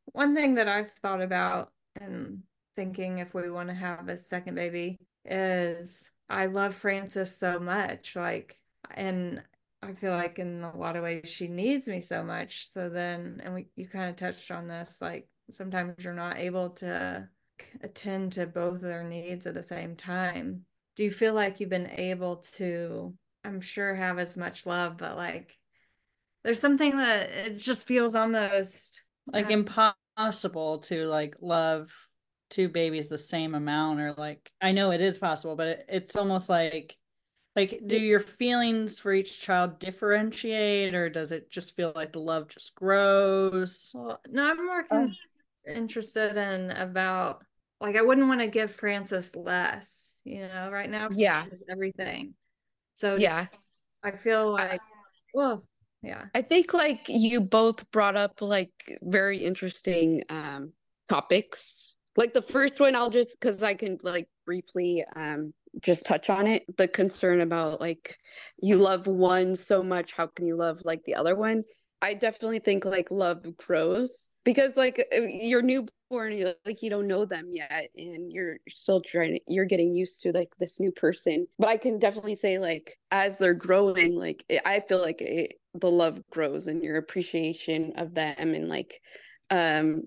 [0.06, 2.42] one thing that i've thought about and
[2.76, 8.16] thinking if we want to have a second baby is I love Frances so much.
[8.16, 8.58] Like,
[8.90, 9.42] and
[9.82, 12.72] I feel like in a lot of ways she needs me so much.
[12.72, 16.70] So then, and we, you kind of touched on this, like sometimes you're not able
[16.70, 17.28] to
[17.82, 20.62] attend to both of their needs at the same time.
[20.96, 25.16] Do you feel like you've been able to, I'm sure, have as much love, but
[25.16, 25.56] like
[26.44, 29.84] there's something that it just feels almost like uh,
[30.16, 31.92] impossible to like love
[32.54, 36.16] two babies the same amount or like I know it is possible, but it, it's
[36.16, 36.96] almost like
[37.56, 42.20] like do your feelings for each child differentiate or does it just feel like the
[42.20, 43.90] love just grows?
[43.94, 45.16] Well, no, I'm more con-
[45.68, 45.72] oh.
[45.72, 47.44] interested in about
[47.80, 51.08] like I wouldn't want to give frances less, you know, right now.
[51.12, 51.46] Yeah.
[51.68, 52.34] Everything.
[52.94, 53.46] So yeah,
[54.04, 54.80] I feel like,
[55.34, 55.64] well,
[56.02, 56.26] yeah.
[56.34, 60.72] I think like you both brought up like very interesting um
[61.08, 61.83] topics.
[62.16, 66.46] Like the first one, I'll just because I can like briefly um just touch on
[66.46, 66.64] it.
[66.76, 68.18] The concern about like
[68.62, 71.64] you love one so much, how can you love like the other one?
[72.02, 75.90] I definitely think like love grows because like you're newborn
[76.32, 80.32] you like you don't know them yet and you're still trying you're getting used to
[80.32, 84.80] like this new person but i can definitely say like as they're growing like i
[84.86, 89.00] feel like it, the love grows and your appreciation of them and like
[89.50, 90.02] um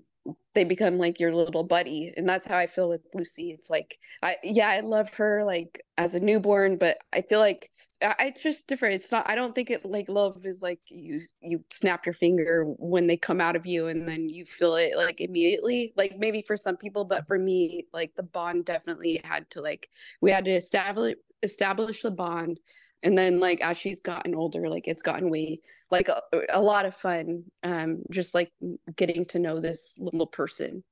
[0.54, 3.52] they become like your little buddy and that's how i feel with lucy.
[3.52, 7.70] It's like i yeah i love her like as a newborn but i feel like
[8.00, 8.96] it's just different.
[8.96, 12.64] It's not i don't think it like love is like you you snap your finger
[12.78, 15.92] when they come out of you and then you feel it like immediately.
[15.96, 19.88] Like maybe for some people but for me like the bond definitely had to like
[20.20, 22.58] we had to establish establish the bond
[23.02, 26.20] and then like as she's gotten older like it's gotten way like a,
[26.50, 28.52] a lot of fun um just like
[28.96, 30.82] getting to know this little person.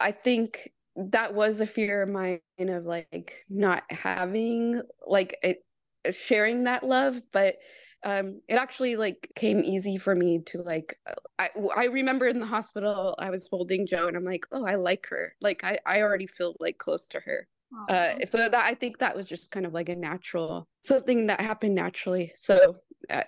[0.00, 5.64] I think that was a fear of mine of like not having like it,
[6.12, 7.56] sharing that love but
[8.04, 10.98] um it actually like came easy for me to like
[11.38, 14.74] i i remember in the hospital i was holding joe and i'm like oh i
[14.74, 15.34] like her.
[15.40, 17.48] Like i i already feel like close to her.
[17.88, 21.40] Uh, so that I think that was just kind of like a natural something that
[21.40, 22.32] happened naturally.
[22.36, 22.72] So uh,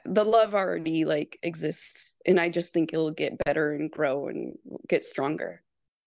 [0.04, 4.56] the love already like exists, and I just think it'll get better and grow and
[4.88, 5.62] get stronger.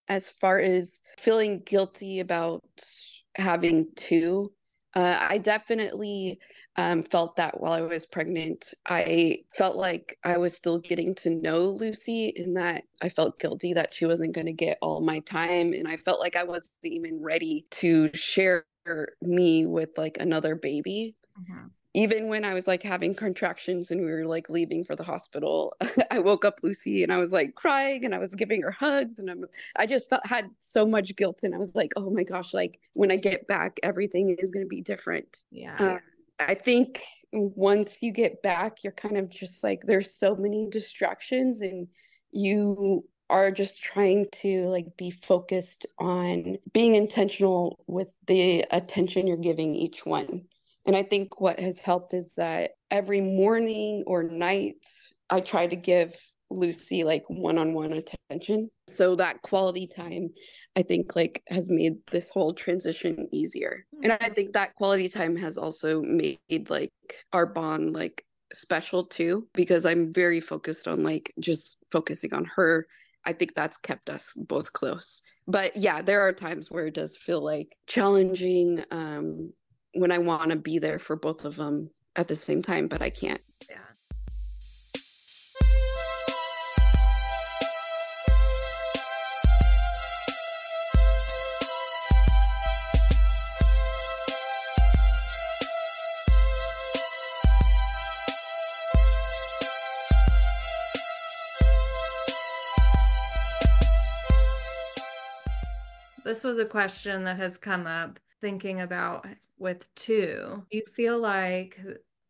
[0.08, 2.64] As far as feeling guilty about
[3.36, 4.52] having two,
[4.96, 6.40] uh, I definitely
[6.76, 8.74] um, felt that while I was pregnant.
[8.86, 13.74] I felt like I was still getting to know Lucy, and that I felt guilty
[13.74, 15.74] that she wasn't going to get all my time.
[15.74, 18.66] And I felt like I wasn't even ready to share
[19.22, 21.16] me with like another baby.
[21.40, 21.68] Mm-hmm.
[21.96, 25.76] Even when I was like having contractions and we were like leaving for the hospital,
[26.12, 29.18] I woke up Lucy and I was like crying and I was giving her hugs
[29.18, 32.24] and I'm I just felt had so much guilt and I was like, oh my
[32.24, 35.40] gosh, like when I get back, everything is going to be different.
[35.52, 35.76] Yeah.
[35.80, 36.00] Um,
[36.40, 37.02] I think
[37.34, 41.88] once you get back, you're kind of just like there's so many distractions and
[42.32, 49.38] you are just trying to like be focused on being intentional with the attention you're
[49.38, 50.44] giving each one.
[50.86, 54.76] And I think what has helped is that every morning or night
[55.30, 56.16] I try to give
[56.50, 58.70] Lucy like one-on-one attention.
[58.88, 60.30] So that quality time
[60.76, 63.86] I think like has made this whole transition easier.
[64.02, 66.92] And I think that quality time has also made like
[67.34, 72.88] our bond like special too because I'm very focused on like just focusing on her.
[73.26, 75.22] I think that's kept us both close.
[75.48, 79.54] But yeah, there are times where it does feel like challenging um
[79.94, 83.02] when I want to be there for both of them at the same time, but
[83.02, 83.42] I can't.
[106.30, 109.26] This was a question that has come up thinking about
[109.58, 110.64] with two.
[110.72, 111.80] You feel like,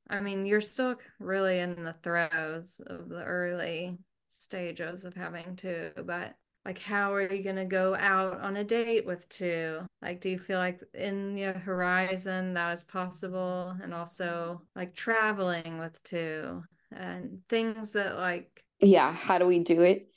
[0.10, 3.98] I mean, you're still really in the throes of the early
[4.32, 8.64] stages of having two, but like, how are you going to go out on a
[8.64, 9.80] date with two?
[10.02, 13.76] Like, do you feel like in the horizon that is possible?
[13.82, 19.82] And also, like, traveling with two and things that, like, yeah, how do we do
[19.82, 20.10] it?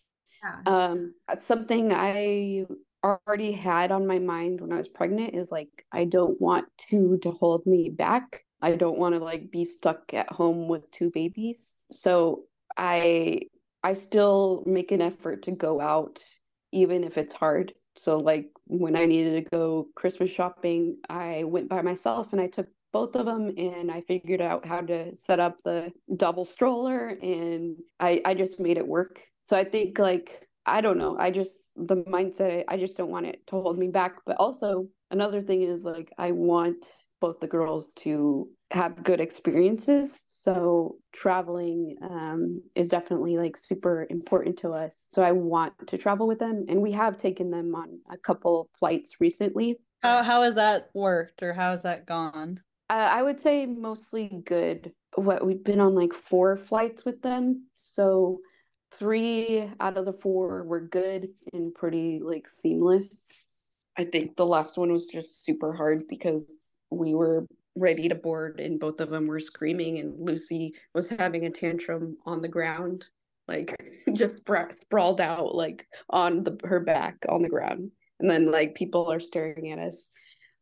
[0.43, 0.63] Yeah.
[0.67, 2.67] Um, something I
[3.05, 7.19] already had on my mind when I was pregnant is like I don't want two
[7.23, 8.45] to hold me back.
[8.61, 11.77] I don't want to like be stuck at home with two babies.
[11.91, 12.45] So
[12.77, 13.43] I
[13.83, 16.21] I still make an effort to go out
[16.73, 17.75] even if it's hard.
[17.97, 22.47] so like when I needed to go Christmas shopping, I went by myself and I
[22.49, 27.09] took both of them and I figured out how to set up the double stroller
[27.09, 29.21] and I I just made it work.
[29.45, 33.27] So I think like I don't know, I just the mindset I just don't want
[33.27, 36.85] it to hold me back, but also another thing is like I want
[37.21, 40.11] both the girls to have good experiences.
[40.27, 45.07] So traveling um, is definitely like super important to us.
[45.15, 48.69] So I want to travel with them, and we have taken them on a couple
[48.79, 49.77] flights recently.
[50.03, 52.61] How how has that worked, or how has that gone?
[52.91, 54.93] Uh, I would say mostly good.
[55.15, 58.41] What we've been on like four flights with them, so
[58.99, 63.25] three out of the four were good and pretty like seamless.
[63.97, 68.61] I think the last one was just super hard because we were ready to board
[68.61, 73.07] and both of them were screaming and Lucy was having a tantrum on the ground
[73.49, 73.75] like
[74.15, 74.35] just
[74.83, 79.21] sprawled out like on the her back on the ground and then like people are
[79.21, 80.09] staring at us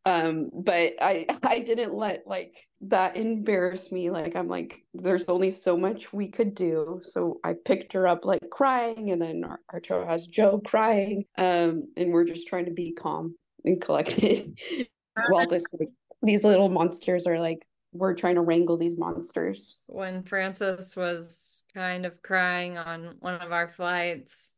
[0.06, 5.50] um but i i didn't let like that embarrass me like i'm like there's only
[5.50, 9.60] so much we could do so i picked her up like crying and then our,
[9.72, 13.34] arturo has joe crying um and we're just trying to be calm
[13.64, 14.58] and collected
[15.28, 15.90] while this like
[16.22, 19.78] these little monsters are like we're trying to wrangle these monsters.
[19.86, 24.52] When Frances was kind of crying on one of our flights,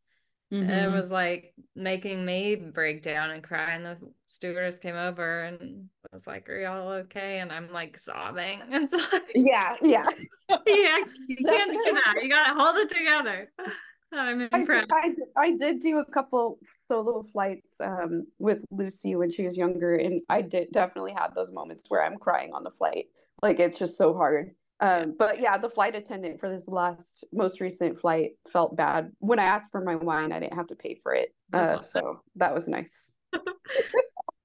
[0.52, 0.70] mm-hmm.
[0.70, 3.72] it was like making me break down and cry.
[3.72, 7.38] And the stewardess came over and was like, Are y'all okay?
[7.38, 8.60] And I'm like sobbing.
[8.70, 9.00] And so
[9.34, 10.08] Yeah, yeah.
[10.66, 12.22] yeah, you can't do that.
[12.22, 13.50] You gotta hold it together.
[14.14, 14.90] I'm impressed.
[14.92, 19.56] I, I, I, did do a couple solo flights um, with Lucy when she was
[19.56, 23.06] younger, and I did definitely have those moments where I'm crying on the flight.
[23.40, 24.54] Like it's just so hard.
[24.82, 29.12] Um, but yeah, the flight attendant for this last most recent flight felt bad.
[29.20, 31.32] When I asked for my wine, I didn't have to pay for it.
[31.52, 33.12] Uh, so that was nice.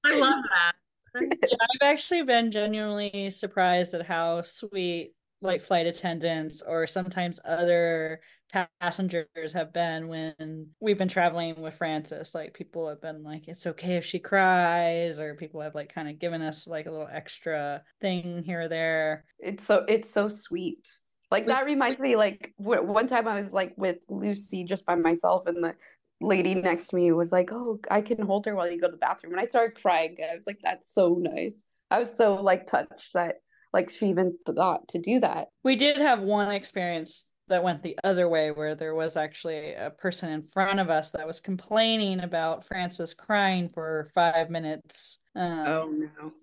[0.06, 0.74] I love that.
[1.22, 8.22] yeah, I've actually been genuinely surprised at how sweet like flight attendants or sometimes other
[8.52, 12.34] passengers have been when we've been traveling with Frances.
[12.34, 16.10] Like people have been like, it's okay if she cries, or people have like kind
[16.10, 19.26] of given us like a little extra thing here or there.
[19.40, 20.88] It's so it's so sweet.
[21.30, 25.46] Like that reminds me, like one time I was like with Lucy just by myself,
[25.46, 25.76] and the
[26.22, 28.92] lady next to me was like, "Oh, I can hold her while you go to
[28.92, 30.16] the bathroom," and I started crying.
[30.32, 33.36] I was like, "That's so nice." I was so like touched that
[33.74, 35.50] like she even thought to do that.
[35.64, 39.90] We did have one experience that went the other way where there was actually a
[39.90, 45.20] person in front of us that was complaining about Frances crying for five minutes.
[45.36, 46.34] Um, oh no.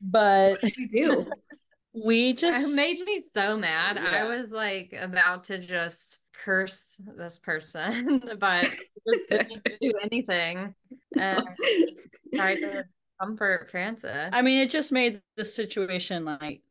[0.00, 1.26] But we do.
[1.94, 3.96] we just it made me so mad.
[3.96, 4.24] Yeah.
[4.24, 6.82] I was like about to just curse
[7.16, 8.70] this person, but
[9.30, 10.74] didn't do anything.
[11.16, 11.44] And
[12.34, 12.84] tried to
[13.20, 14.28] comfort Frances.
[14.32, 16.62] I mean, it just made the situation like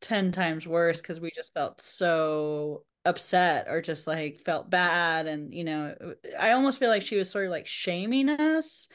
[0.00, 5.54] 10 times worse because we just felt so upset or just like felt bad and
[5.54, 5.94] you know
[6.38, 8.88] i almost feel like she was sort of like shaming us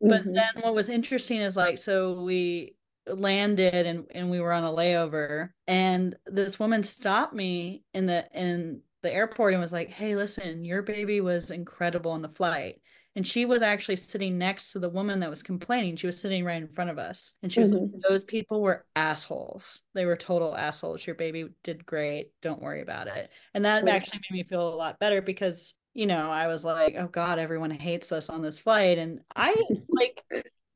[0.00, 0.32] but mm-hmm.
[0.32, 2.74] then what was interesting is like so we
[3.06, 8.26] landed and and we were on a layover and this woman stopped me in the
[8.34, 12.80] in the airport and was like hey listen your baby was incredible on the flight
[13.14, 15.96] and she was actually sitting next to the woman that was complaining.
[15.96, 17.34] She was sitting right in front of us.
[17.42, 17.92] And she was mm-hmm.
[17.92, 19.82] like those people were assholes.
[19.94, 21.06] They were total assholes.
[21.06, 22.30] Your baby did great.
[22.40, 23.30] Don't worry about it.
[23.52, 26.94] And that actually made me feel a lot better because you know i was like
[26.98, 28.96] oh god everyone hates us on this flight.
[28.96, 29.54] And i
[29.88, 30.22] like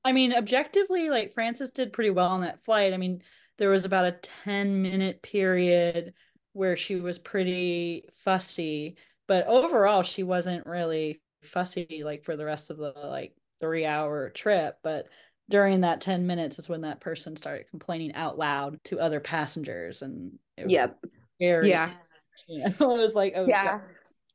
[0.05, 2.93] i mean objectively like Frances did pretty well on that flight.
[2.93, 3.23] I mean
[3.57, 6.13] there was about a 10 minute period
[6.53, 12.71] where she was pretty fussy but overall she wasn't really fussy like for the rest
[12.71, 15.07] of the like three hour trip but
[15.49, 20.03] during that 10 minutes is when that person started complaining out loud to other passengers
[20.03, 20.33] and
[20.67, 20.99] yep
[21.41, 21.93] very, yeah
[22.49, 23.83] know, it was like oh yeah God.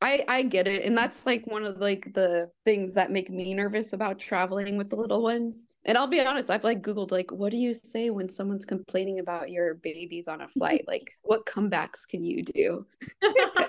[0.03, 3.53] I, I get it and that's like one of like the things that make me
[3.53, 7.31] nervous about traveling with the little ones and I'll be honest, I've like Googled like
[7.31, 10.83] what do you say when someone's complaining about your babies on a flight?
[10.87, 12.85] like what comebacks can you do?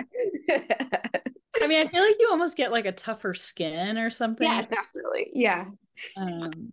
[1.63, 4.47] I mean, I feel like you almost get like a tougher skin or something.
[4.47, 5.31] Yeah, definitely.
[5.33, 5.67] Yeah.
[6.17, 6.73] Um,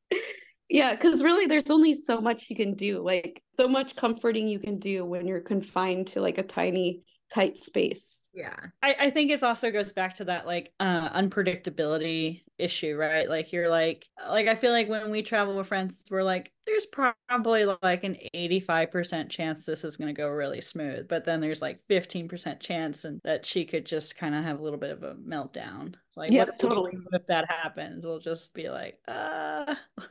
[0.70, 4.58] yeah, because really there's only so much you can do, like so much comforting you
[4.58, 7.02] can do when you're confined to like a tiny,
[7.32, 8.22] tight space.
[8.34, 8.54] yeah.
[8.82, 13.28] I, I think it also goes back to that like uh unpredictability issue, right?
[13.28, 16.86] Like you're like like I feel like when we travel with friends, we're like, there's
[16.86, 21.08] probably like an 85% chance this is gonna go really smooth.
[21.08, 24.62] But then there's like 15% chance and that she could just kind of have a
[24.62, 25.94] little bit of a meltdown.
[26.06, 26.92] It's like Yeah, what do we totally.
[27.12, 28.04] if that happens?
[28.04, 29.74] We'll just be like, uh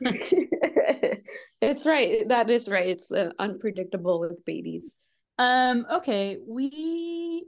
[1.60, 2.28] it's right.
[2.28, 2.88] That is right.
[2.88, 4.96] It's uh, unpredictable with babies.
[5.38, 7.46] Um, okay, we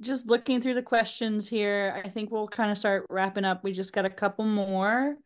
[0.00, 3.64] just looking through the questions here, I think we'll kind of start wrapping up.
[3.64, 5.16] We just got a couple more.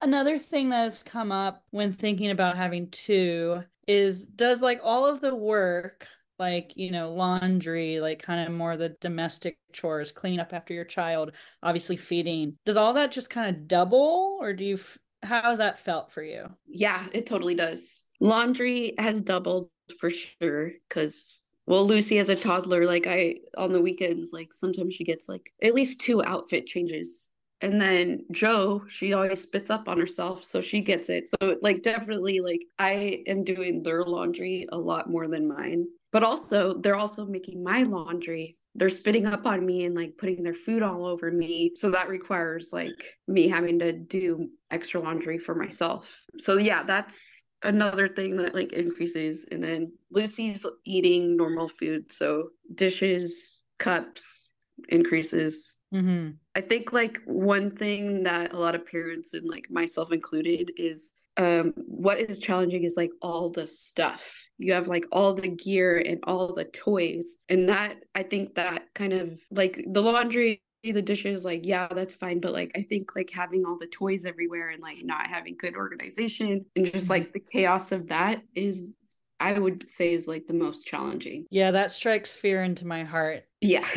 [0.00, 5.06] Another thing that has come up when thinking about having two is does like all
[5.06, 6.06] of the work,
[6.38, 10.84] like, you know, laundry, like kind of more the domestic chores, clean up after your
[10.84, 15.58] child, obviously feeding, does all that just kind of double or do you, f- how's
[15.58, 16.48] that felt for you?
[16.68, 18.04] Yeah, it totally does.
[18.20, 19.70] Laundry has doubled
[20.00, 24.94] for sure because well, Lucy as a toddler, like I on the weekends, like sometimes
[24.94, 27.28] she gets like at least two outfit changes.
[27.60, 31.28] And then Joe, she always spits up on herself, so she gets it.
[31.28, 35.84] So like definitely like I am doing their laundry a lot more than mine.
[36.10, 38.56] But also they're also making my laundry.
[38.74, 41.72] They're spitting up on me and like putting their food all over me.
[41.76, 46.10] So that requires like me having to do extra laundry for myself.
[46.38, 52.50] So yeah, that's another thing that like increases and then lucy's eating normal food so
[52.74, 54.48] dishes cups
[54.88, 56.32] increases Mm-hmm.
[56.54, 61.14] i think like one thing that a lot of parents and like myself included is
[61.38, 65.96] um what is challenging is like all the stuff you have like all the gear
[65.96, 71.02] and all the toys and that i think that kind of like the laundry the
[71.02, 74.70] dishes like yeah that's fine but like i think like having all the toys everywhere
[74.70, 78.96] and like not having good organization and just like the chaos of that is
[79.40, 83.44] i would say is like the most challenging Yeah, that strikes fear into my heart.
[83.60, 83.88] yeah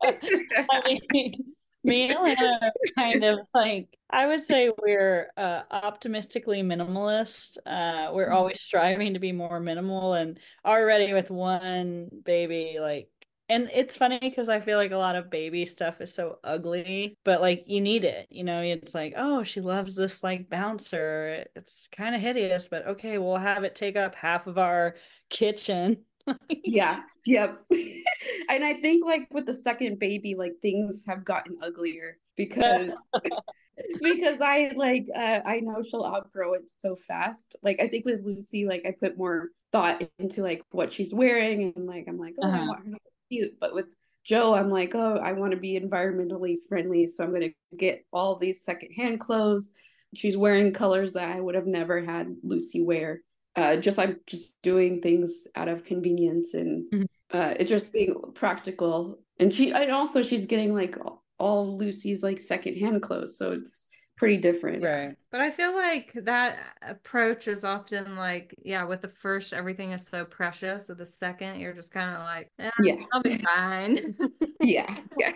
[0.03, 1.55] I mean,
[1.85, 7.57] me and Lana kind of like I would say we're uh, optimistically minimalist.
[7.65, 13.09] Uh, we're always striving to be more minimal, and already with one baby, like,
[13.51, 17.17] and it's funny because I feel like a lot of baby stuff is so ugly,
[17.25, 18.27] but like you need it.
[18.31, 21.47] You know, it's like, oh, she loves this like bouncer.
[21.57, 24.97] It's kind of hideous, but okay, we'll have it take up half of our
[25.31, 26.05] kitchen.
[26.65, 27.65] yeah yep
[28.49, 32.99] and i think like with the second baby like things have gotten uglier because
[34.03, 38.21] because i like uh, i know she'll outgrow it so fast like i think with
[38.25, 42.35] lucy like i put more thought into like what she's wearing and like i'm like
[42.39, 42.67] oh i Uh-huh.
[42.67, 46.57] want her to cute but with joe i'm like oh i want to be environmentally
[46.69, 49.71] friendly so i'm going to get all these secondhand clothes
[50.15, 53.21] she's wearing colors that i would have never had lucy wear
[53.57, 57.07] uh, just I'm just doing things out of convenience and Mhm.
[57.33, 59.19] uh, it just being practical.
[59.41, 60.97] And she and also she's getting like
[61.41, 63.90] all Lucy's like secondhand clothes, so it's
[64.21, 64.83] pretty different.
[64.83, 65.17] Right.
[65.33, 70.07] But I feel like that approach is often like, yeah, with the first, everything is
[70.07, 70.89] so precious.
[70.91, 74.15] With the second, you're just kind of like, eh, Yeah, I'll be fine.
[74.61, 75.33] yeah, yeah.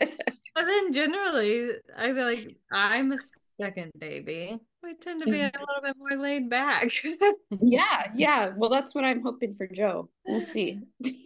[0.52, 3.18] But then generally, I feel like I'm a
[3.60, 4.60] second baby.
[4.82, 6.90] We tend to be a little bit more laid back.
[7.60, 8.52] yeah, yeah.
[8.56, 10.08] Well, that's what I'm hoping for Joe.
[10.26, 10.80] We'll see.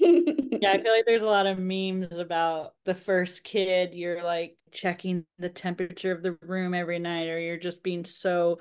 [0.61, 3.93] Yeah, I feel like there's a lot of memes about the first kid.
[3.93, 8.61] You're like checking the temperature of the room every night, or you're just being so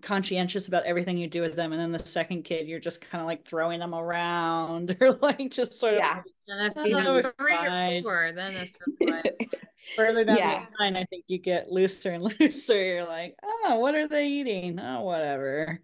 [0.00, 1.72] conscientious about everything you do with them.
[1.72, 5.50] And then the second kid, you're just kind of like throwing them around, or like
[5.50, 6.22] just sort of Yeah.
[6.48, 9.50] and if Oh, you know three or four, then it's just like,
[9.96, 10.66] further down Yeah.
[10.66, 10.96] the line.
[10.96, 12.82] I think you get looser and looser.
[12.82, 14.78] You're like, oh, what are they eating?
[14.78, 15.80] Oh, whatever.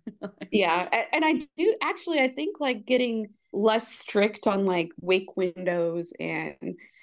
[0.51, 6.13] Yeah, and I do actually I think like getting less strict on like wake windows
[6.19, 6.55] and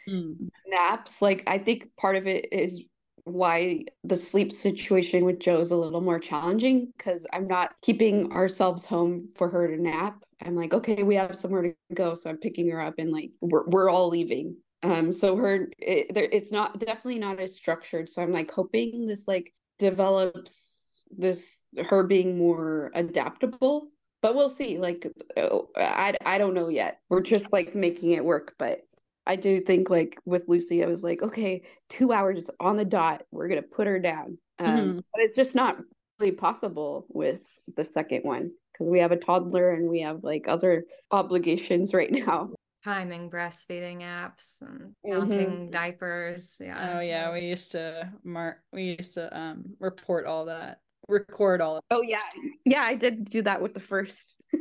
[0.07, 0.33] Hmm.
[0.67, 2.83] naps like i think part of it is
[3.25, 8.31] why the sleep situation with joe is a little more challenging because i'm not keeping
[8.31, 10.23] ourselves home for her to nap.
[10.43, 13.31] I'm like okay we have somewhere to go so i'm picking her up and like
[13.41, 14.57] we're, we're all leaving.
[14.83, 18.09] Um so her it, there, it's not definitely not as structured.
[18.09, 23.89] So i'm like hoping this like develops this her being more adaptable
[24.21, 24.77] but we'll see.
[24.77, 25.07] Like
[25.37, 26.99] uh, i i don't know yet.
[27.09, 28.81] We're just like making it work but
[29.27, 33.23] I do think like with Lucy, I was like, okay, two hours on the dot,
[33.31, 34.37] we're gonna put her down.
[34.59, 35.03] Um, Mhm.
[35.13, 35.77] But it's just not
[36.19, 37.41] really possible with
[37.75, 42.11] the second one because we have a toddler and we have like other obligations right
[42.11, 42.51] now.
[42.83, 45.71] timing breastfeeding apps and Mhm.
[45.71, 46.57] diapers.
[46.61, 46.97] Yeah.
[46.97, 48.59] Oh yeah, we used to mark.
[48.71, 52.21] We used to um report all that, record all of Oh yeah,
[52.63, 54.35] yeah, I did do that with the first.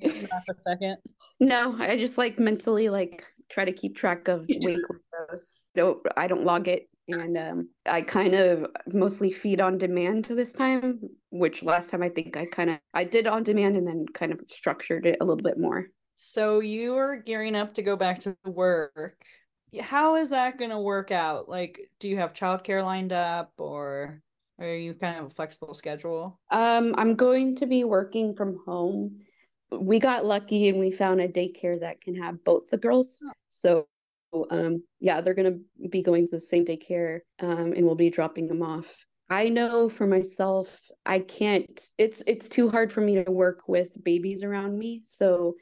[0.00, 0.96] Not the second.
[1.38, 4.58] no, I just like mentally like try to keep track of yeah.
[4.60, 5.64] wake windows.
[5.74, 10.34] No, I don't log it, and um, I kind of mostly feed on demand to
[10.34, 11.00] this time.
[11.30, 14.32] Which last time I think I kind of I did on demand and then kind
[14.32, 15.86] of structured it a little bit more.
[16.14, 19.16] So you are gearing up to go back to work.
[19.80, 21.48] How is that going to work out?
[21.48, 24.20] Like, do you have childcare lined up, or
[24.58, 26.38] are you kind of a flexible schedule?
[26.50, 29.22] Um, I'm going to be working from home
[29.80, 33.18] we got lucky and we found a daycare that can have both the girls.
[33.24, 33.32] Oh.
[33.50, 33.86] So
[34.50, 35.58] um yeah, they're gonna
[35.90, 39.06] be going to the same daycare um and we'll be dropping them off.
[39.30, 44.02] I know for myself, I can't it's it's too hard for me to work with
[44.02, 45.02] babies around me.
[45.04, 45.56] So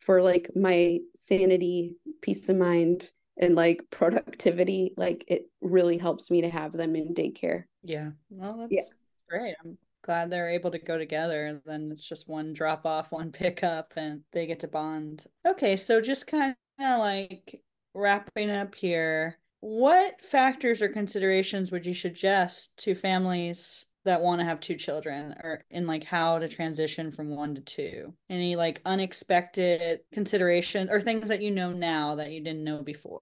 [0.00, 6.42] for like my sanity, peace of mind, and like productivity, like it really helps me
[6.42, 7.64] to have them in daycare.
[7.82, 8.10] Yeah.
[8.30, 8.82] Well that's yeah.
[9.28, 9.54] great.
[9.64, 13.32] I'm glad they're able to go together and then it's just one drop off one
[13.32, 15.24] pickup and they get to bond.
[15.46, 17.62] Okay so just kind of like
[17.94, 24.44] wrapping up here what factors or considerations would you suggest to families that want to
[24.44, 28.12] have two children or in like how to transition from one to two?
[28.28, 33.20] Any like unexpected consideration or things that you know now that you didn't know before?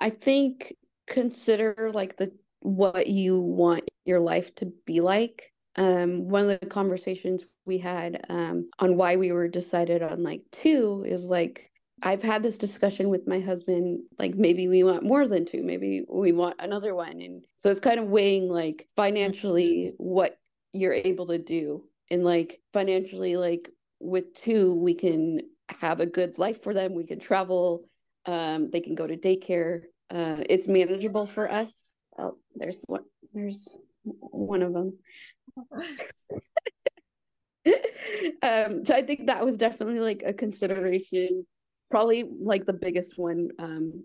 [0.00, 0.74] I think
[1.06, 6.66] consider like the what you want your life to be like um, one of the
[6.66, 11.70] conversations we had um, on why we were decided on like two is like
[12.02, 16.04] I've had this discussion with my husband like maybe we want more than two maybe
[16.08, 17.20] we want another one.
[17.20, 20.36] And so it's kind of weighing like financially what
[20.72, 21.84] you're able to do.
[22.10, 23.70] And like financially like
[24.00, 25.40] with two we can
[25.80, 26.94] have a good life for them.
[26.94, 27.84] We can travel
[28.26, 29.82] um, they can go to daycare.
[30.10, 31.94] Uh, it's manageable for us.
[32.18, 33.66] Oh there's what there's
[34.04, 34.98] one of them
[38.42, 41.46] um, so I think that was definitely like a consideration,
[41.90, 44.04] probably like the biggest one um,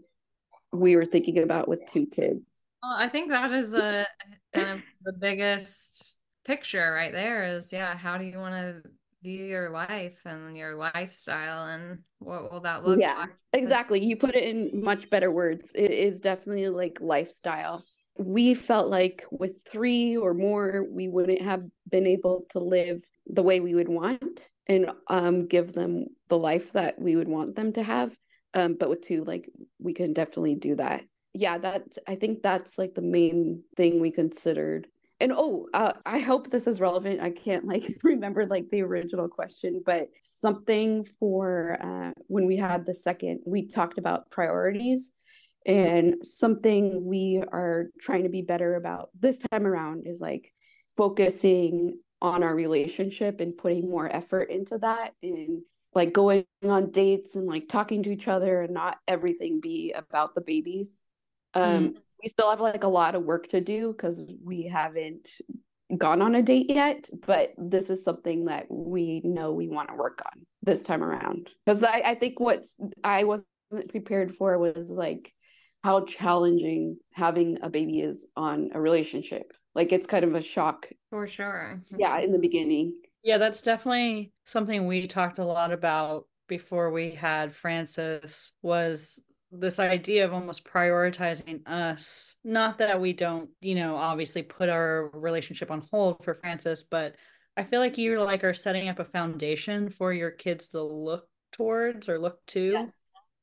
[0.72, 2.42] we were thinking about with two kids.
[2.84, 4.06] Well, I think that is a
[4.54, 8.82] kind of the biggest picture right there is yeah, how do you want to
[9.24, 13.30] view your life and your lifestyle and what will that look yeah, like?
[13.54, 14.04] Exactly.
[14.04, 15.72] You put it in much better words.
[15.74, 17.84] It is definitely like lifestyle
[18.20, 23.44] we felt like with three or more, we wouldn't have been able to live the
[23.44, 27.74] way we would want and um, give them the life that we would want them
[27.74, 28.16] to have.
[28.54, 29.50] Um, but with two, like
[29.80, 31.04] we can definitely do that.
[31.34, 34.88] Yeah, that's I think that's like the main thing we considered.
[35.20, 37.22] And oh, uh, I hope this is relevant.
[37.22, 42.86] I can't like remember like the original question, but something for uh, when we had
[42.86, 45.12] the second, we talked about priorities
[45.68, 50.54] and something we are trying to be better about this time around is like
[50.96, 55.62] focusing on our relationship and putting more effort into that and
[55.94, 60.34] like going on dates and like talking to each other and not everything be about
[60.34, 61.04] the babies.
[61.54, 61.98] Um, mm.
[62.24, 65.28] We still have like a lot of work to do because we haven't
[65.96, 69.96] gone on a date yet, but this is something that we know we want to
[69.96, 71.50] work on this time around.
[71.66, 72.64] Because I, I think what
[73.04, 73.48] I wasn't
[73.90, 75.34] prepared for was like
[75.84, 79.54] how challenging having a baby is on a relationship.
[79.76, 80.88] Like it's kind of a shock.
[81.10, 81.82] For sure.
[81.98, 82.94] Yeah, in the beginning.
[83.24, 89.20] Yeah, that's definitely something we talked a lot about before we had Frances was
[89.52, 92.36] this idea of almost prioritizing us.
[92.44, 97.16] Not that we don't, you know, obviously put our relationship on hold for Frances, but
[97.56, 101.28] I feel like you like are setting up a foundation for your kids to look
[101.52, 102.90] towards or look to.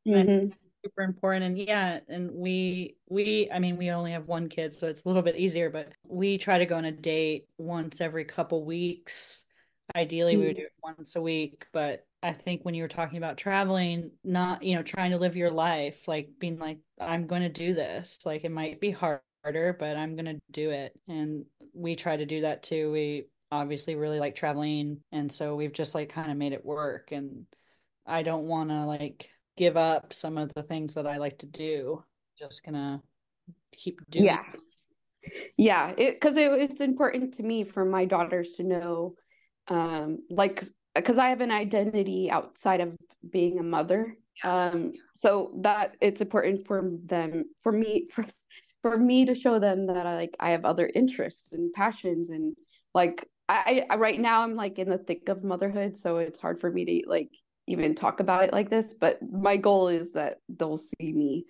[0.05, 0.14] Yeah.
[0.16, 0.51] Mm-hmm
[0.85, 1.45] super important.
[1.45, 5.09] And yeah and we we i mean we only have one kid so it's a
[5.09, 9.45] little bit easier but we try to go on a date once every couple weeks.
[9.95, 10.41] Ideally mm-hmm.
[10.41, 13.37] we would do it once a week but i think when you were talking about
[13.37, 17.51] traveling not you know trying to live your life like being like i'm going to
[17.51, 19.20] do this like it might be harder
[19.78, 20.99] but i'm going to do it.
[21.09, 22.91] And we try to do that too.
[22.91, 27.12] We obviously really like traveling and so we've just like kind of made it work.
[27.12, 27.47] And
[28.07, 31.46] i don't want to like give up some of the things that I like to
[31.46, 32.02] do.
[32.38, 33.02] Just gonna
[33.76, 34.26] keep doing.
[34.26, 34.42] Yeah,
[35.57, 35.92] yeah.
[35.94, 39.14] Because it, it, it's important to me for my daughters to know,
[39.68, 42.96] um, like, because I have an identity outside of
[43.30, 44.16] being a mother.
[44.42, 48.24] Um, so that it's important for them, for me, for
[48.82, 52.55] for me to show them that I like I have other interests and passions and
[52.94, 56.61] like I, I right now I'm like in the thick of motherhood, so it's hard
[56.61, 57.30] for me to like
[57.67, 61.47] even talk about it like this, but my goal is that they'll see me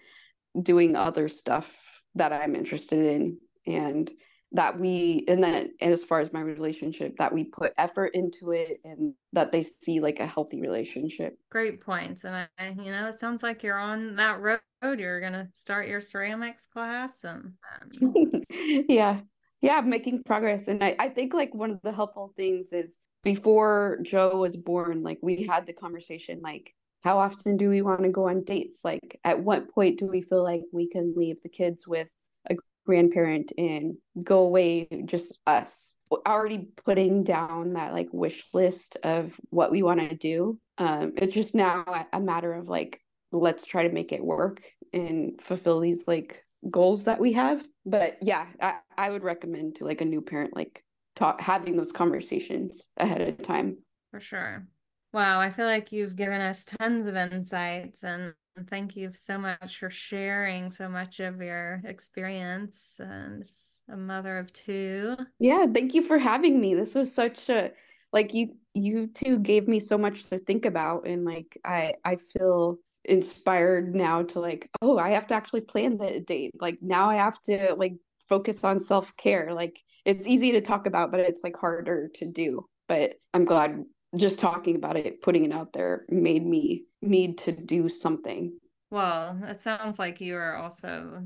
[0.60, 1.72] doing other stuff
[2.14, 4.10] that I'm interested in and
[4.52, 8.78] that we and then as far as my relationship that we put effort into it
[8.84, 11.36] and that they see like a healthy relationship.
[11.50, 14.60] Great points and I, you know it sounds like you're on that road.
[14.82, 17.54] You're gonna start your ceramics class and
[18.00, 18.42] um...
[18.88, 19.20] yeah.
[19.60, 23.98] Yeah making progress and I, I think like one of the helpful things is before
[24.02, 28.08] joe was born like we had the conversation like how often do we want to
[28.08, 28.80] go on dates?
[28.82, 32.10] Like at what point do we feel like we can leave the kids with
[32.48, 32.56] a
[32.86, 35.94] grandparent and go away just us?
[36.26, 41.34] Already putting down that like wish list of what we want to do um it's
[41.34, 43.00] just now a matter of like
[43.32, 44.62] let's try to make it work
[44.92, 47.64] and fulfill these like goals that we have.
[47.84, 50.83] But yeah i, I would recommend to like a new parent like
[51.14, 53.76] talk having those conversations ahead of time
[54.10, 54.66] for sure
[55.14, 58.34] Wow, I feel like you've given us tons of insights and
[58.68, 63.44] thank you so much for sharing so much of your experience and
[63.88, 65.14] a mother of two.
[65.38, 66.74] Yeah, thank you for having me.
[66.74, 67.70] This was such a
[68.12, 72.16] like you you two gave me so much to think about and like I I
[72.16, 76.60] feel inspired now to like oh, I have to actually plan the date.
[76.60, 77.94] Like now I have to like
[78.28, 79.54] focus on self-care.
[79.54, 82.66] Like it's easy to talk about but it's like harder to do.
[82.88, 83.84] But I'm glad
[84.16, 88.52] just talking about it, putting it out there made me need to do something.
[88.90, 91.22] Well, it sounds like you are also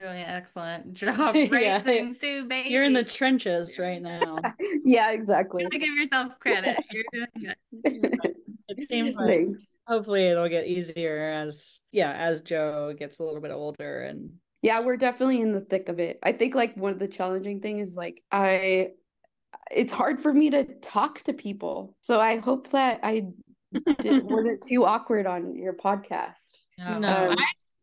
[0.00, 2.12] doing an excellent job raising yeah.
[2.20, 2.72] two babies.
[2.72, 4.38] You're in the trenches right now.
[4.84, 5.64] yeah, exactly.
[5.70, 6.76] You give yourself credit.
[6.90, 7.54] You're doing
[7.84, 8.36] it.
[8.68, 9.60] it seems like Thanks.
[9.86, 14.30] hopefully it'll get easier as yeah, as Joe gets a little bit older and
[14.66, 16.18] yeah, we're definitely in the thick of it.
[16.24, 18.88] I think like one of the challenging things is like I
[19.70, 21.96] it's hard for me to talk to people.
[22.00, 23.28] So I hope that I
[24.00, 26.32] did, wasn't too awkward on your podcast.
[26.78, 27.36] No, no um,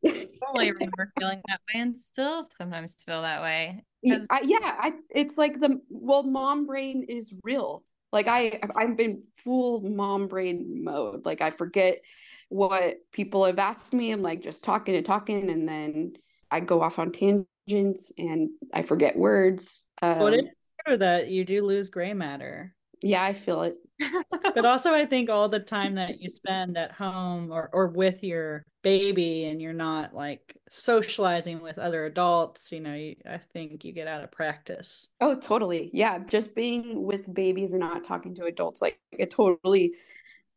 [0.03, 0.09] I
[0.43, 3.85] totally remember feeling that way and still sometimes feel that way.
[4.05, 7.83] I, yeah, I, it's like the well, mom brain is real.
[8.11, 11.25] Like I, I've been full mom brain mode.
[11.25, 12.01] Like I forget
[12.49, 14.11] what people have asked me.
[14.11, 16.17] I'm like just talking and talking, and then
[16.53, 19.83] I go off on tangents and I forget words.
[20.03, 20.39] Um, what
[20.85, 22.75] true that you do lose gray matter.
[23.01, 23.77] Yeah, I feel it.
[24.29, 28.23] but also I think all the time that you spend at home or, or with
[28.23, 33.83] your baby and you're not like socializing with other adults, you know, you, I think
[33.83, 35.07] you get out of practice.
[35.19, 35.89] Oh, totally.
[35.91, 39.93] Yeah, just being with babies and not talking to adults like it totally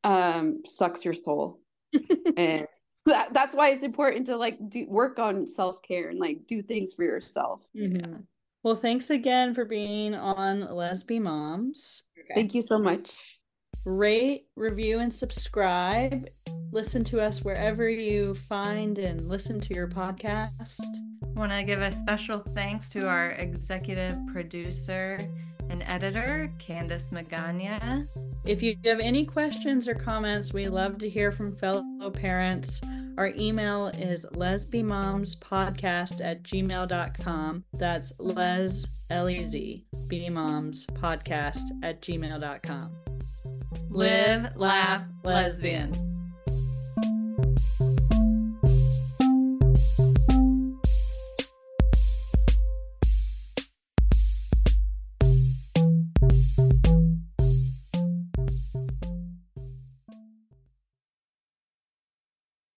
[0.05, 1.61] um sucks your soul.
[2.36, 2.66] and
[3.07, 6.92] that, that's why it's important to like do work on self-care and like do things
[6.94, 7.62] for yourself.
[7.76, 7.96] Mm-hmm.
[7.96, 8.18] Yeah.
[8.62, 12.04] Well, thanks again for being on Lezbi Moms.
[12.18, 12.34] Okay.
[12.34, 13.12] Thank you so much.
[13.84, 16.12] Rate, review, and subscribe.
[16.72, 20.80] Listen to us wherever you find and listen to your podcast.
[21.36, 25.18] Want to give a special thanks to our executive producer
[25.70, 28.04] and editor, Candice Magana.
[28.44, 32.80] If you have any questions or comments, we love to hear from fellow parents.
[33.18, 37.64] Our email is lezbimomspodcast at gmail.com.
[37.72, 42.90] That's les, L-E-Z, bmomspodcast at gmail.com.
[43.90, 46.15] Live, laugh, lesbian.